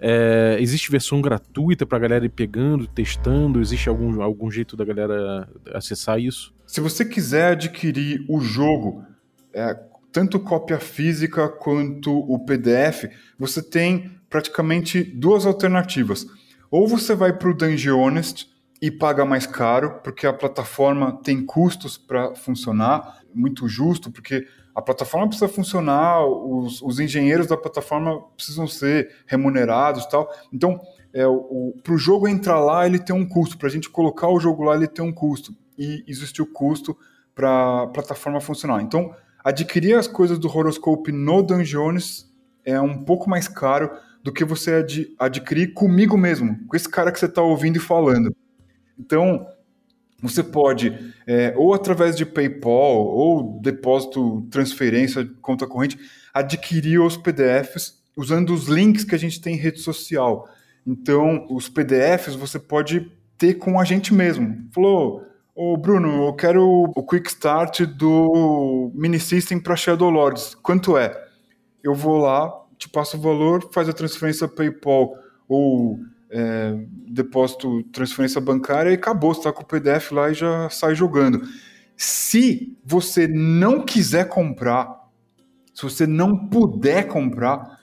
É, 0.00 0.56
existe 0.60 0.90
versão 0.90 1.20
gratuita 1.20 1.84
para 1.84 1.98
a 1.98 2.00
galera 2.00 2.24
ir 2.24 2.30
pegando, 2.30 2.86
testando? 2.86 3.60
Existe 3.60 3.88
algum, 3.88 4.22
algum 4.22 4.50
jeito 4.50 4.76
da 4.76 4.84
galera 4.84 5.48
acessar 5.74 6.20
isso? 6.20 6.54
Se 6.66 6.80
você 6.80 7.04
quiser 7.04 7.52
adquirir 7.52 8.24
o 8.28 8.40
jogo, 8.40 9.04
é, 9.52 9.74
tanto 10.12 10.38
cópia 10.38 10.78
física 10.78 11.48
quanto 11.48 12.16
o 12.16 12.38
PDF, 12.38 13.10
você 13.38 13.62
tem 13.62 14.10
praticamente 14.30 15.02
duas 15.02 15.46
alternativas. 15.46 16.26
Ou 16.70 16.86
você 16.86 17.14
vai 17.14 17.32
para 17.32 17.50
o 17.50 17.54
Dungeonist 17.54 18.46
e 18.80 18.90
paga 18.90 19.24
mais 19.24 19.46
caro, 19.46 20.00
porque 20.04 20.26
a 20.26 20.32
plataforma 20.32 21.20
tem 21.22 21.44
custos 21.44 21.98
para 21.98 22.34
funcionar, 22.34 23.18
muito 23.34 23.66
justo, 23.68 24.10
porque 24.10 24.46
a 24.78 24.82
plataforma 24.82 25.26
precisa 25.26 25.48
funcionar, 25.48 26.24
os, 26.24 26.80
os 26.80 27.00
engenheiros 27.00 27.48
da 27.48 27.56
plataforma 27.56 28.22
precisam 28.36 28.68
ser 28.68 29.12
remunerados 29.26 30.06
tal. 30.06 30.30
Então, 30.52 30.80
é, 31.12 31.24
para 31.82 31.92
o 31.92 31.98
jogo 31.98 32.28
entrar 32.28 32.60
lá, 32.60 32.86
ele 32.86 33.00
tem 33.00 33.14
um 33.14 33.28
custo. 33.28 33.58
Para 33.58 33.66
a 33.66 33.70
gente 33.72 33.90
colocar 33.90 34.28
o 34.28 34.38
jogo 34.38 34.62
lá, 34.62 34.76
ele 34.76 34.86
tem 34.86 35.04
um 35.04 35.12
custo. 35.12 35.52
E 35.76 36.04
existe 36.06 36.40
o 36.40 36.46
custo 36.46 36.96
para 37.34 37.82
a 37.82 37.86
plataforma 37.88 38.40
funcionar. 38.40 38.80
Então, 38.80 39.12
adquirir 39.42 39.98
as 39.98 40.06
coisas 40.06 40.38
do 40.38 40.46
Horoscope 40.46 41.10
no 41.10 41.42
Dungeons 41.42 42.32
é 42.64 42.80
um 42.80 43.02
pouco 43.02 43.28
mais 43.28 43.48
caro 43.48 43.90
do 44.22 44.32
que 44.32 44.44
você 44.44 44.74
ad 44.74 45.12
adquirir 45.18 45.74
comigo 45.74 46.16
mesmo, 46.16 46.56
com 46.68 46.76
esse 46.76 46.88
cara 46.88 47.10
que 47.10 47.18
você 47.18 47.26
está 47.26 47.42
ouvindo 47.42 47.78
e 47.78 47.80
falando. 47.80 48.32
Então, 48.96 49.44
você 50.20 50.42
pode, 50.42 51.14
é, 51.26 51.54
ou 51.56 51.72
através 51.72 52.16
de 52.16 52.26
PayPal, 52.26 53.06
ou 53.06 53.60
depósito, 53.60 54.46
transferência, 54.50 55.28
conta 55.40 55.66
corrente, 55.66 55.98
adquirir 56.34 57.00
os 57.00 57.16
PDFs 57.16 57.98
usando 58.16 58.52
os 58.52 58.66
links 58.66 59.04
que 59.04 59.14
a 59.14 59.18
gente 59.18 59.40
tem 59.40 59.54
em 59.54 59.58
rede 59.58 59.78
social. 59.78 60.48
Então, 60.84 61.46
os 61.48 61.68
PDFs 61.68 62.34
você 62.34 62.58
pode 62.58 63.12
ter 63.38 63.54
com 63.54 63.78
a 63.78 63.84
gente 63.84 64.12
mesmo. 64.12 64.66
Falou, 64.72 65.24
ô 65.54 65.76
Bruno, 65.76 66.26
eu 66.26 66.32
quero 66.34 66.64
o 66.64 67.02
Quick 67.04 67.28
Start 67.28 67.82
do 67.82 68.90
Mini 68.92 69.20
System 69.20 69.60
para 69.60 69.76
Shadow 69.76 70.10
Lords. 70.10 70.56
Quanto 70.56 70.98
é? 70.98 71.28
Eu 71.80 71.94
vou 71.94 72.18
lá, 72.18 72.52
te 72.76 72.88
passo 72.88 73.16
o 73.16 73.20
valor, 73.20 73.70
faz 73.72 73.88
a 73.88 73.92
transferência 73.92 74.48
PayPal 74.48 75.14
ou 75.48 76.00
é, 76.30 76.74
depósito, 77.06 77.82
transferência 77.84 78.40
bancária 78.40 78.90
e 78.90 78.94
acabou, 78.94 79.32
você 79.32 79.40
está 79.40 79.52
com 79.52 79.62
o 79.62 79.66
PDF 79.66 80.12
lá 80.12 80.30
e 80.30 80.34
já 80.34 80.68
sai 80.70 80.94
jogando. 80.94 81.42
Se 81.96 82.76
você 82.84 83.26
não 83.26 83.82
quiser 83.82 84.28
comprar, 84.28 85.08
se 85.74 85.82
você 85.82 86.06
não 86.06 86.48
puder 86.48 87.08
comprar, 87.08 87.78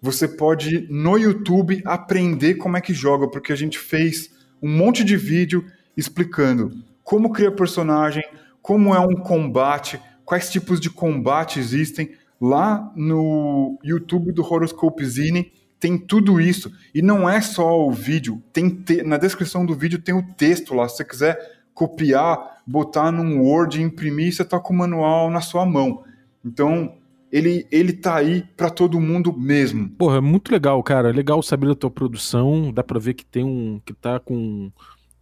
você 0.00 0.26
pode 0.26 0.86
no 0.90 1.18
YouTube 1.18 1.82
aprender 1.84 2.54
como 2.54 2.76
é 2.76 2.80
que 2.80 2.94
joga, 2.94 3.28
porque 3.28 3.52
a 3.52 3.56
gente 3.56 3.78
fez 3.78 4.30
um 4.62 4.68
monte 4.68 5.04
de 5.04 5.16
vídeo 5.16 5.64
explicando 5.96 6.72
como 7.04 7.32
cria 7.32 7.50
personagem, 7.50 8.22
como 8.62 8.94
é 8.94 9.00
um 9.00 9.16
combate, 9.16 10.00
quais 10.24 10.50
tipos 10.50 10.80
de 10.80 10.88
combate 10.88 11.58
existem 11.58 12.12
lá 12.40 12.90
no 12.94 13.78
YouTube 13.82 14.32
do 14.32 14.42
Horoscope 14.42 15.04
Zine 15.04 15.52
tem 15.80 15.96
tudo 15.98 16.40
isso. 16.40 16.70
E 16.94 17.00
não 17.00 17.28
é 17.28 17.40
só 17.40 17.80
o 17.86 17.90
vídeo, 17.90 18.40
tem 18.52 18.68
te... 18.68 19.02
na 19.02 19.16
descrição 19.16 19.64
do 19.64 19.74
vídeo 19.74 19.98
tem 19.98 20.14
o 20.14 20.22
texto 20.22 20.74
lá. 20.74 20.86
Se 20.88 20.98
você 20.98 21.04
quiser 21.04 21.60
copiar, 21.72 22.62
botar 22.66 23.10
num 23.10 23.40
Word, 23.40 23.82
imprimir, 23.82 24.32
você 24.32 24.42
está 24.42 24.60
com 24.60 24.74
o 24.74 24.76
manual 24.76 25.30
na 25.30 25.40
sua 25.40 25.64
mão. 25.64 26.04
Então, 26.44 26.94
ele, 27.32 27.66
ele 27.70 27.92
tá 27.92 28.16
aí 28.16 28.42
para 28.56 28.68
todo 28.68 29.00
mundo 29.00 29.32
mesmo. 29.32 29.88
Porra, 29.90 30.18
é 30.18 30.20
muito 30.20 30.52
legal, 30.52 30.82
cara. 30.82 31.08
É 31.08 31.12
legal 31.12 31.42
saber 31.42 31.68
da 31.68 31.74
tua 31.74 31.90
produção. 31.90 32.70
Dá 32.72 32.82
para 32.82 33.00
ver 33.00 33.14
que 33.14 33.24
tem 33.24 33.44
um. 33.44 33.80
que 33.84 33.94
tá 33.94 34.20
com, 34.20 34.70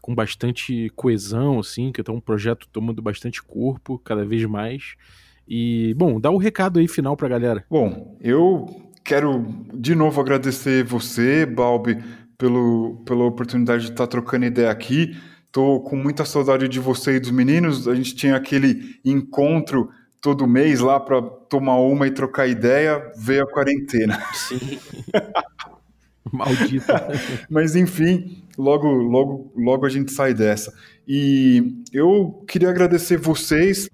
com 0.01 0.15
bastante 0.15 0.91
coesão, 0.97 1.61
assim, 1.61 1.93
que 1.93 2.03
tá 2.03 2.13
um 2.13 2.21
projeto 2.21 2.67
tomando 2.73 3.01
bastante 3.01 3.43
corpo, 3.43 3.99
cada 3.99 4.25
vez 4.25 4.45
mais. 4.45 4.95
E, 5.47 5.95
bom, 5.97 6.21
dá 6.21 6.31
o 6.31 6.35
um 6.35 6.39
recado 6.39 6.79
aí 6.79 6.89
final 6.89 7.17
pra 7.17 7.29
galera. 7.29 7.65
Bom, 7.71 8.17
eu 8.21 8.88
Quero 9.09 9.43
de 9.73 9.95
novo 9.95 10.21
agradecer 10.21 10.85
você, 10.85 11.47
Balbi, 11.47 11.99
pelo, 12.37 13.03
pela 13.07 13.25
oportunidade 13.25 13.85
de 13.85 13.93
estar 13.93 14.07
trocando 14.07 14.45
ideia 14.45 14.71
aqui. 14.71 15.17
Estou 15.47 15.83
com 15.83 15.97
muita 15.97 16.27
saudade 16.27 16.69
de 16.69 16.79
você 16.79 17.17
e 17.17 17.19
dos 17.19 17.31
meninos. 17.31 17.89
A 17.89 17.95
gente 17.95 18.15
tinha 18.15 18.37
aquele 18.37 19.01
encontro 19.03 19.89
todo 20.21 20.47
mês 20.47 20.81
lá 20.81 21.01
para 21.01 21.23
tomar 21.23 21.77
uma 21.79 22.07
e 22.07 22.11
trocar 22.11 22.49
ideia. 22.49 23.03
Veio 23.17 23.45
a 23.45 23.51
quarentena. 23.51 24.23
Sim. 24.35 24.79
Maldita. 26.31 27.09
Mas 27.49 27.75
enfim, 27.75 28.45
logo, 28.59 28.89
logo, 28.89 29.51
logo 29.57 29.87
a 29.87 29.89
gente 29.89 30.13
sai 30.13 30.35
dessa. 30.35 30.71
E 31.09 31.83
eu 31.95 32.45
queria 32.47 32.69
agradecer 32.69 33.17
vocês, 33.17 33.89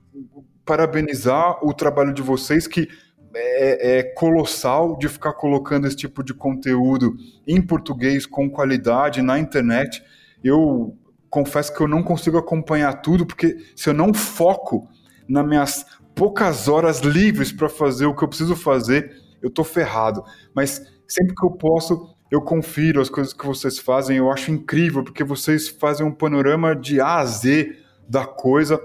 parabenizar 0.64 1.64
o 1.64 1.72
trabalho 1.72 2.12
de 2.12 2.20
vocês 2.20 2.66
que 2.66 2.88
é, 3.34 3.98
é, 3.98 4.02
colossal 4.02 4.96
de 4.96 5.08
ficar 5.08 5.32
colocando 5.32 5.86
esse 5.86 5.96
tipo 5.96 6.22
de 6.22 6.32
conteúdo 6.32 7.16
em 7.46 7.60
português 7.60 8.26
com 8.26 8.50
qualidade 8.50 9.22
na 9.22 9.38
internet. 9.38 10.02
Eu 10.42 10.96
confesso 11.28 11.74
que 11.74 11.82
eu 11.82 11.88
não 11.88 12.02
consigo 12.02 12.38
acompanhar 12.38 13.00
tudo, 13.02 13.26
porque 13.26 13.56
se 13.74 13.88
eu 13.88 13.94
não 13.94 14.14
foco 14.14 14.88
nas 15.28 15.46
minhas 15.46 15.84
poucas 16.14 16.68
horas 16.68 17.00
livres 17.00 17.50
para 17.50 17.68
fazer 17.68 18.06
o 18.06 18.14
que 18.14 18.22
eu 18.22 18.28
preciso 18.28 18.54
fazer, 18.54 19.12
eu 19.42 19.50
tô 19.50 19.64
ferrado. 19.64 20.24
Mas 20.54 20.80
sempre 21.08 21.34
que 21.34 21.44
eu 21.44 21.50
posso, 21.50 22.14
eu 22.30 22.40
confiro 22.40 23.00
as 23.00 23.08
coisas 23.08 23.32
que 23.32 23.46
vocês 23.46 23.78
fazem, 23.78 24.18
eu 24.18 24.30
acho 24.30 24.50
incrível, 24.50 25.02
porque 25.02 25.24
vocês 25.24 25.68
fazem 25.68 26.06
um 26.06 26.12
panorama 26.12 26.74
de 26.74 27.00
A 27.00 27.16
a 27.16 27.26
Z 27.26 27.76
da 28.08 28.24
coisa. 28.24 28.80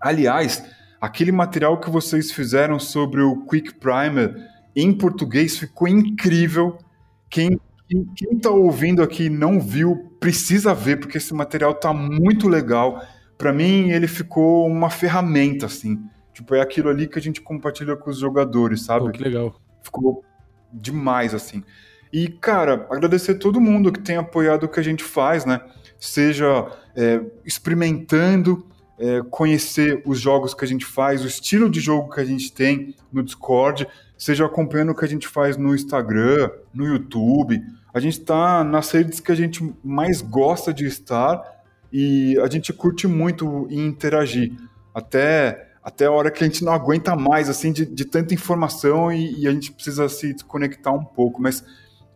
Aliás, 0.00 0.62
aquele 1.04 1.32
material 1.32 1.78
que 1.78 1.90
vocês 1.90 2.32
fizeram 2.32 2.78
sobre 2.78 3.20
o 3.20 3.44
Quick 3.46 3.74
Primer, 3.74 4.34
em 4.74 4.92
português, 4.92 5.58
ficou 5.58 5.86
incrível. 5.86 6.78
Quem 7.28 7.60
quem 8.16 8.36
está 8.36 8.50
ouvindo 8.50 9.02
aqui 9.02 9.28
não 9.28 9.60
viu, 9.60 10.10
precisa 10.18 10.74
ver, 10.74 10.98
porque 10.98 11.18
esse 11.18 11.34
material 11.34 11.74
tá 11.74 11.92
muito 11.92 12.48
legal. 12.48 13.02
Para 13.36 13.52
mim, 13.52 13.90
ele 13.90 14.06
ficou 14.06 14.66
uma 14.66 14.88
ferramenta, 14.88 15.66
assim. 15.66 16.02
Tipo, 16.32 16.54
é 16.54 16.60
aquilo 16.60 16.88
ali 16.88 17.06
que 17.06 17.18
a 17.18 17.22
gente 17.22 17.40
compartilha 17.40 17.94
com 17.94 18.10
os 18.10 18.18
jogadores, 18.18 18.84
sabe? 18.84 19.06
Pô, 19.06 19.12
que 19.12 19.22
legal. 19.22 19.60
Ficou 19.82 20.24
demais, 20.72 21.34
assim. 21.34 21.62
E, 22.12 22.28
cara, 22.28 22.86
agradecer 22.90 23.34
todo 23.34 23.60
mundo 23.60 23.92
que 23.92 24.00
tem 24.00 24.16
apoiado 24.16 24.64
o 24.64 24.68
que 24.68 24.80
a 24.80 24.84
gente 24.84 25.04
faz, 25.04 25.44
né? 25.44 25.60
Seja 25.98 26.66
é, 26.96 27.20
experimentando, 27.44 28.66
é, 28.98 29.22
conhecer 29.30 30.02
os 30.04 30.20
jogos 30.20 30.54
que 30.54 30.64
a 30.64 30.68
gente 30.68 30.84
faz, 30.84 31.22
o 31.24 31.26
estilo 31.26 31.68
de 31.68 31.80
jogo 31.80 32.12
que 32.12 32.20
a 32.20 32.24
gente 32.24 32.52
tem 32.52 32.94
no 33.12 33.22
Discord, 33.22 33.86
seja 34.16 34.46
acompanhando 34.46 34.90
o 34.90 34.94
que 34.94 35.04
a 35.04 35.08
gente 35.08 35.26
faz 35.26 35.56
no 35.56 35.74
Instagram, 35.74 36.50
no 36.72 36.86
YouTube. 36.86 37.60
A 37.92 38.00
gente 38.00 38.20
está 38.20 38.64
nas 38.64 38.90
redes 38.90 39.20
que 39.20 39.32
a 39.32 39.34
gente 39.34 39.72
mais 39.82 40.20
gosta 40.20 40.72
de 40.72 40.86
estar 40.86 41.42
e 41.92 42.38
a 42.40 42.48
gente 42.48 42.72
curte 42.72 43.06
muito 43.06 43.68
em 43.70 43.86
interagir. 43.86 44.52
Até, 44.92 45.72
até 45.82 46.06
a 46.06 46.10
hora 46.10 46.30
que 46.30 46.42
a 46.42 46.46
gente 46.46 46.64
não 46.64 46.72
aguenta 46.72 47.14
mais, 47.16 47.48
assim, 47.48 47.72
de, 47.72 47.84
de 47.84 48.04
tanta 48.04 48.34
informação 48.34 49.12
e, 49.12 49.42
e, 49.42 49.48
a 49.48 49.52
gente 49.52 49.72
precisa 49.72 50.08
se 50.08 50.32
desconectar 50.32 50.94
um 50.94 51.04
pouco. 51.04 51.42
Mas 51.42 51.64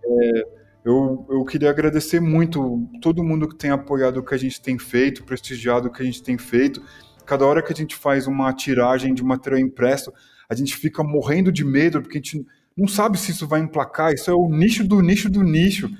é, 0.04 0.57
eu, 0.84 1.26
eu 1.28 1.44
queria 1.44 1.70
agradecer 1.70 2.20
muito 2.20 2.88
todo 3.00 3.24
mundo 3.24 3.48
que 3.48 3.56
tem 3.56 3.70
apoiado 3.70 4.18
o 4.18 4.24
que 4.24 4.34
a 4.34 4.38
gente 4.38 4.60
tem 4.60 4.78
feito, 4.78 5.24
prestigiado 5.24 5.88
o 5.88 5.92
que 5.92 6.02
a 6.02 6.04
gente 6.04 6.22
tem 6.22 6.38
feito. 6.38 6.82
Cada 7.26 7.44
hora 7.44 7.62
que 7.62 7.72
a 7.72 7.76
gente 7.76 7.94
faz 7.94 8.26
uma 8.26 8.52
tiragem 8.52 9.12
de 9.12 9.22
material 9.22 9.60
impresso, 9.60 10.12
a 10.48 10.54
gente 10.54 10.76
fica 10.76 11.02
morrendo 11.02 11.52
de 11.52 11.64
medo, 11.64 12.00
porque 12.00 12.18
a 12.18 12.20
gente 12.20 12.46
não 12.76 12.88
sabe 12.88 13.18
se 13.18 13.32
isso 13.32 13.46
vai 13.46 13.60
emplacar, 13.60 14.14
isso 14.14 14.30
é 14.30 14.34
o 14.34 14.48
nicho 14.48 14.86
do 14.86 15.00
nicho 15.00 15.28
do 15.28 15.42
nicho. 15.42 15.90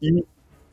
E 0.00 0.24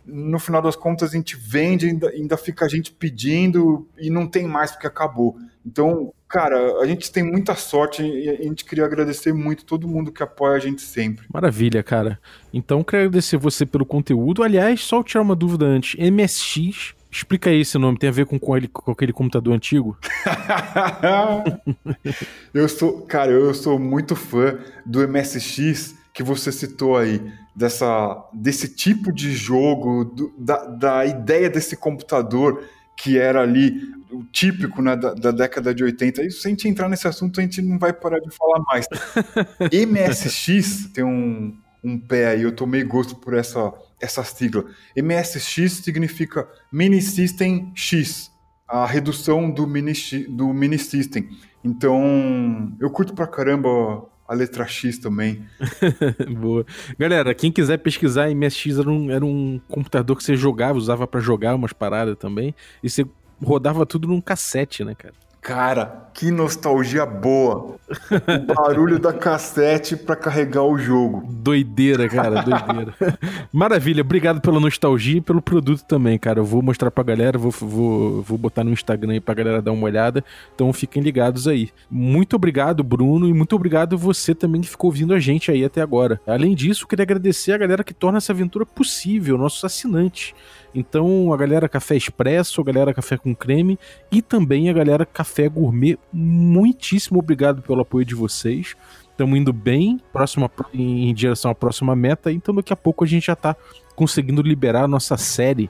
no 0.05 0.39
final 0.39 0.61
das 0.61 0.75
contas 0.75 1.09
a 1.09 1.13
gente 1.13 1.35
vende, 1.35 1.87
ainda, 1.87 2.09
ainda 2.09 2.37
fica 2.37 2.65
a 2.65 2.69
gente 2.69 2.91
pedindo 2.91 3.87
e 3.97 4.09
não 4.09 4.27
tem 4.27 4.47
mais 4.47 4.71
porque 4.71 4.87
acabou. 4.87 5.37
Então, 5.65 6.13
cara, 6.27 6.79
a 6.79 6.85
gente 6.85 7.11
tem 7.11 7.23
muita 7.23 7.55
sorte 7.55 8.03
e 8.03 8.29
a 8.29 8.43
gente 8.43 8.65
queria 8.65 8.85
agradecer 8.85 9.33
muito 9.33 9.65
todo 9.65 9.87
mundo 9.87 10.11
que 10.11 10.21
apoia 10.21 10.55
a 10.55 10.59
gente 10.59 10.81
sempre. 10.81 11.25
Maravilha, 11.33 11.81
cara. 11.81 12.19
Então, 12.53 12.83
quero 12.83 13.05
agradecer 13.05 13.37
você 13.37 13.65
pelo 13.65 13.85
conteúdo. 13.85 14.43
Aliás, 14.43 14.81
só 14.81 15.01
tirar 15.01 15.23
uma 15.23 15.35
dúvida 15.35 15.65
antes. 15.65 15.95
MSX 15.99 16.93
Explica 17.15 17.49
aí 17.49 17.61
esse 17.61 17.77
nome, 17.77 17.97
tem 17.97 18.09
a 18.09 18.11
ver 18.11 18.25
com, 18.25 18.37
com, 18.37 18.57
ele, 18.57 18.67
com 18.67 18.91
aquele 18.91 19.13
computador 19.13 19.53
antigo? 19.53 19.97
eu 22.53 22.67
sou, 22.67 23.03
cara, 23.03 23.31
eu 23.31 23.53
sou 23.53 23.79
muito 23.79 24.17
fã 24.17 24.59
do 24.85 24.99
MSX 25.07 25.95
que 26.15 26.23
você 26.23 26.49
citou 26.49 26.95
aí, 26.95 27.21
dessa, 27.53 28.25
desse 28.33 28.69
tipo 28.69 29.11
de 29.11 29.33
jogo, 29.33 30.05
do, 30.05 30.33
da, 30.37 30.65
da 30.65 31.05
ideia 31.05 31.49
desse 31.49 31.75
computador 31.75 32.63
que 32.95 33.19
era 33.19 33.41
ali 33.41 33.81
o 34.09 34.23
típico 34.23 34.81
né, 34.81 34.95
da, 34.95 35.13
da, 35.13 35.31
década 35.31 35.75
de 35.75 35.83
80. 35.83 36.23
E 36.23 36.31
se 36.31 36.47
a 36.47 36.49
gente 36.49 36.69
entrar 36.69 36.87
nesse 36.87 37.05
assunto, 37.05 37.41
a 37.41 37.43
gente 37.43 37.61
não 37.61 37.77
vai 37.77 37.91
parar 37.91 38.19
de 38.19 38.29
falar 38.31 38.63
mais. 38.65 38.85
MSX 39.69 40.87
tem 40.93 41.03
um, 41.03 41.57
um 41.83 41.99
pé 41.99 42.27
aí, 42.27 42.43
eu 42.43 42.53
tomei 42.53 42.85
gosto 42.85 43.17
por 43.17 43.33
essa 43.33 43.73
essa 43.99 44.23
sigla. 44.23 44.65
MSX 44.95 45.83
significa 45.83 46.47
Mini 46.71 47.01
System 47.01 47.73
X, 47.75 48.31
a 48.65 48.85
redução 48.85 49.51
do 49.51 49.67
Mini, 49.67 49.93
do 50.29 50.53
mini 50.53 50.77
System. 50.77 51.27
Então, 51.63 52.73
eu 52.79 52.89
curto 52.89 53.13
pra 53.13 53.27
caramba 53.27 54.05
a 54.27 54.33
letra 54.33 54.65
X 54.65 54.97
também. 54.97 55.45
Boa. 56.39 56.65
Galera, 56.97 57.33
quem 57.33 57.51
quiser 57.51 57.77
pesquisar, 57.77 58.29
MSX 58.33 58.79
era 58.79 58.89
um, 58.89 59.11
era 59.11 59.25
um 59.25 59.59
computador 59.67 60.17
que 60.17 60.23
você 60.23 60.35
jogava, 60.35 60.77
usava 60.77 61.07
para 61.07 61.19
jogar 61.19 61.55
umas 61.55 61.73
paradas 61.73 62.17
também, 62.17 62.55
e 62.83 62.89
você 62.89 63.05
rodava 63.43 63.85
tudo 63.85 64.07
num 64.07 64.21
cassete, 64.21 64.83
né, 64.83 64.95
cara? 64.95 65.13
Cara, 65.45 66.09
que 66.11 66.31
nostalgia 66.31 67.05
boa. 67.05 67.75
O 67.77 68.55
barulho 68.55 68.97
da 68.97 69.13
cassete 69.13 69.95
para 69.95 70.15
carregar 70.15 70.63
o 70.63 70.75
jogo. 70.75 71.23
Doideira, 71.29 72.09
cara, 72.09 72.41
doideira. 72.41 72.95
Maravilha, 73.53 74.01
obrigado 74.01 74.41
pela 74.41 74.59
nostalgia 74.59 75.19
e 75.19 75.21
pelo 75.21 75.43
produto 75.43 75.83
também, 75.83 76.17
cara. 76.17 76.39
Eu 76.39 76.45
vou 76.45 76.63
mostrar 76.63 76.89
pra 76.89 77.03
galera, 77.03 77.37
vou, 77.37 77.51
vou, 77.51 78.23
vou 78.23 78.39
botar 78.39 78.63
no 78.63 78.71
Instagram 78.71 79.11
aí 79.11 79.19
pra 79.19 79.35
galera 79.35 79.61
dar 79.61 79.71
uma 79.71 79.85
olhada. 79.85 80.25
Então 80.55 80.73
fiquem 80.73 81.03
ligados 81.03 81.47
aí. 81.47 81.69
Muito 81.91 82.35
obrigado, 82.35 82.83
Bruno, 82.83 83.27
e 83.27 83.33
muito 83.33 83.55
obrigado 83.55 83.99
você 83.99 84.33
também 84.33 84.61
que 84.61 84.67
ficou 84.67 84.89
ouvindo 84.89 85.13
a 85.13 85.19
gente 85.19 85.51
aí 85.51 85.63
até 85.63 85.79
agora. 85.79 86.19
Além 86.25 86.55
disso, 86.55 86.87
queria 86.87 87.03
agradecer 87.03 87.51
a 87.51 87.57
galera 87.59 87.83
que 87.83 87.93
torna 87.93 88.17
essa 88.17 88.33
aventura 88.33 88.65
possível, 88.65 89.37
nossos 89.37 89.63
assinantes. 89.63 90.33
Então, 90.75 91.31
a 91.31 91.37
galera 91.37 91.69
Café 91.69 91.95
Expresso, 91.95 92.59
a 92.59 92.63
galera 92.65 92.93
Café 92.93 93.15
com 93.15 93.33
Creme 93.33 93.79
e 94.11 94.21
também 94.21 94.69
a 94.69 94.73
galera 94.73 95.05
Café 95.05 95.47
Gourmet, 95.47 95.97
muitíssimo 96.11 97.19
obrigado 97.19 97.61
pelo 97.61 97.79
apoio 97.79 98.03
de 98.03 98.13
vocês. 98.13 98.75
Estamos 99.09 99.39
indo 99.39 99.53
bem 99.53 100.01
próxima, 100.11 100.51
em 100.73 101.13
direção 101.13 101.49
à 101.49 101.55
próxima 101.55 101.95
meta, 101.95 102.29
então 102.29 102.53
daqui 102.53 102.73
a 102.73 102.75
pouco 102.75 103.05
a 103.05 103.07
gente 103.07 103.27
já 103.27 103.33
está 103.33 103.55
conseguindo 103.95 104.41
liberar 104.41 104.83
a 104.83 104.87
nossa 104.87 105.15
série 105.15 105.69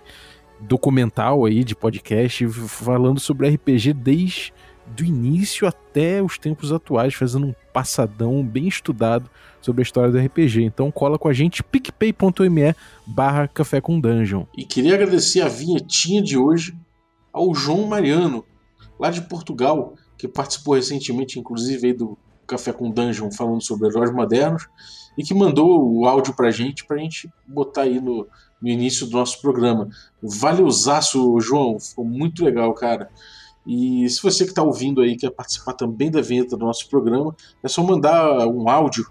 documental 0.59 1.45
aí 1.45 1.63
de 1.63 1.75
podcast 1.75 2.47
falando 2.47 3.19
sobre 3.19 3.47
RPG 3.47 3.93
desde 3.93 4.53
do 4.87 5.03
início 5.03 5.67
até 5.67 6.23
os 6.23 6.39
tempos 6.39 6.71
atuais, 6.71 7.13
fazendo 7.13 7.47
um 7.47 7.55
passadão 7.71 8.43
bem 8.43 8.67
estudado 8.67 9.29
sobre 9.65 9.81
a 9.81 9.83
história 9.83 10.11
do 10.11 10.19
RPG. 10.19 10.63
Então 10.63 10.91
cola 10.91 11.17
com 11.17 11.27
a 11.27 11.33
gente 11.33 11.63
picpay.me 11.63 12.75
barra 13.05 13.47
café 13.47 13.81
com 13.81 13.99
dungeon. 13.99 14.45
E 14.55 14.63
queria 14.63 14.93
agradecer 14.93 15.41
a 15.41 15.47
vinhetinha 15.47 16.21
de 16.21 16.37
hoje 16.37 16.77
ao 17.33 17.53
João 17.53 17.87
Mariano, 17.87 18.45
lá 18.99 19.09
de 19.09 19.21
Portugal, 19.21 19.95
que 20.17 20.27
participou 20.27 20.75
recentemente, 20.75 21.39
inclusive, 21.39 21.93
do 21.93 22.17
Café 22.47 22.71
com 22.71 22.91
Dungeon, 22.91 23.31
falando 23.31 23.61
sobre 23.61 23.87
heróis 23.87 24.13
modernos, 24.13 24.67
e 25.17 25.23
que 25.23 25.33
mandou 25.33 25.91
o 25.91 26.05
áudio 26.05 26.35
pra 26.35 26.51
gente, 26.51 26.85
pra 26.85 26.97
gente 26.97 27.27
botar 27.47 27.81
aí 27.81 27.99
no, 27.99 28.27
no 28.61 28.69
início 28.69 29.07
do 29.07 29.17
nosso 29.17 29.41
programa. 29.41 29.89
Valeuzaço, 30.21 31.39
João, 31.39 31.79
ficou 31.79 32.05
muito 32.05 32.45
legal, 32.45 32.71
cara. 32.73 33.09
E 33.65 34.07
se 34.09 34.21
você 34.21 34.43
que 34.43 34.51
está 34.51 34.61
ouvindo 34.61 35.01
aí 35.01 35.17
quer 35.17 35.31
participar 35.31 35.73
também 35.73 36.11
da 36.11 36.21
vinheta 36.21 36.55
do 36.55 36.65
nosso 36.65 36.87
programa, 36.87 37.35
é 37.63 37.67
só 37.67 37.83
mandar 37.83 38.47
um 38.47 38.69
áudio 38.69 39.07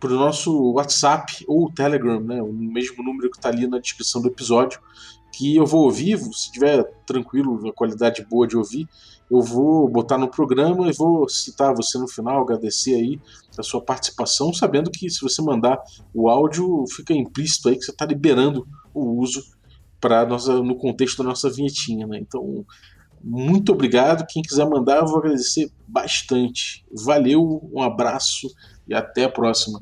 para 0.00 0.12
o 0.12 0.16
nosso 0.16 0.72
WhatsApp 0.72 1.44
ou 1.46 1.70
Telegram, 1.70 2.18
né, 2.18 2.42
o 2.42 2.52
mesmo 2.52 3.04
número 3.04 3.30
que 3.30 3.36
está 3.36 3.50
ali 3.50 3.66
na 3.66 3.78
descrição 3.78 4.22
do 4.22 4.28
episódio, 4.28 4.80
que 5.32 5.56
eu 5.56 5.66
vou 5.66 5.84
ouvir, 5.84 6.18
se 6.32 6.50
tiver 6.50 6.82
tranquilo, 7.06 7.68
a 7.68 7.72
qualidade 7.72 8.26
boa 8.28 8.46
de 8.46 8.56
ouvir, 8.56 8.88
eu 9.30 9.40
vou 9.40 9.88
botar 9.88 10.18
no 10.18 10.28
programa 10.28 10.88
e 10.88 10.92
vou 10.92 11.28
citar 11.28 11.74
você 11.74 11.98
no 11.98 12.08
final, 12.08 12.42
agradecer 12.42 12.94
aí 12.94 13.20
a 13.56 13.62
sua 13.62 13.80
participação, 13.80 14.52
sabendo 14.52 14.90
que 14.90 15.08
se 15.08 15.20
você 15.20 15.40
mandar 15.40 15.78
o 16.12 16.28
áudio, 16.28 16.84
fica 16.88 17.14
implícito 17.14 17.68
aí 17.68 17.76
que 17.76 17.84
você 17.84 17.92
está 17.92 18.04
liberando 18.04 18.66
o 18.92 19.20
uso 19.20 19.44
para 20.00 20.26
no 20.26 20.74
contexto 20.76 21.18
da 21.18 21.28
nossa 21.28 21.50
vinhetinha, 21.50 22.06
né? 22.06 22.18
Então, 22.18 22.64
muito 23.22 23.72
obrigado. 23.72 24.26
Quem 24.26 24.42
quiser 24.42 24.66
mandar, 24.66 24.96
eu 24.96 25.06
vou 25.06 25.18
agradecer 25.18 25.70
bastante. 25.86 26.84
Valeu, 27.04 27.68
um 27.72 27.82
abraço 27.82 28.48
e 28.90 28.94
até 28.94 29.24
a 29.24 29.30
próxima. 29.30 29.80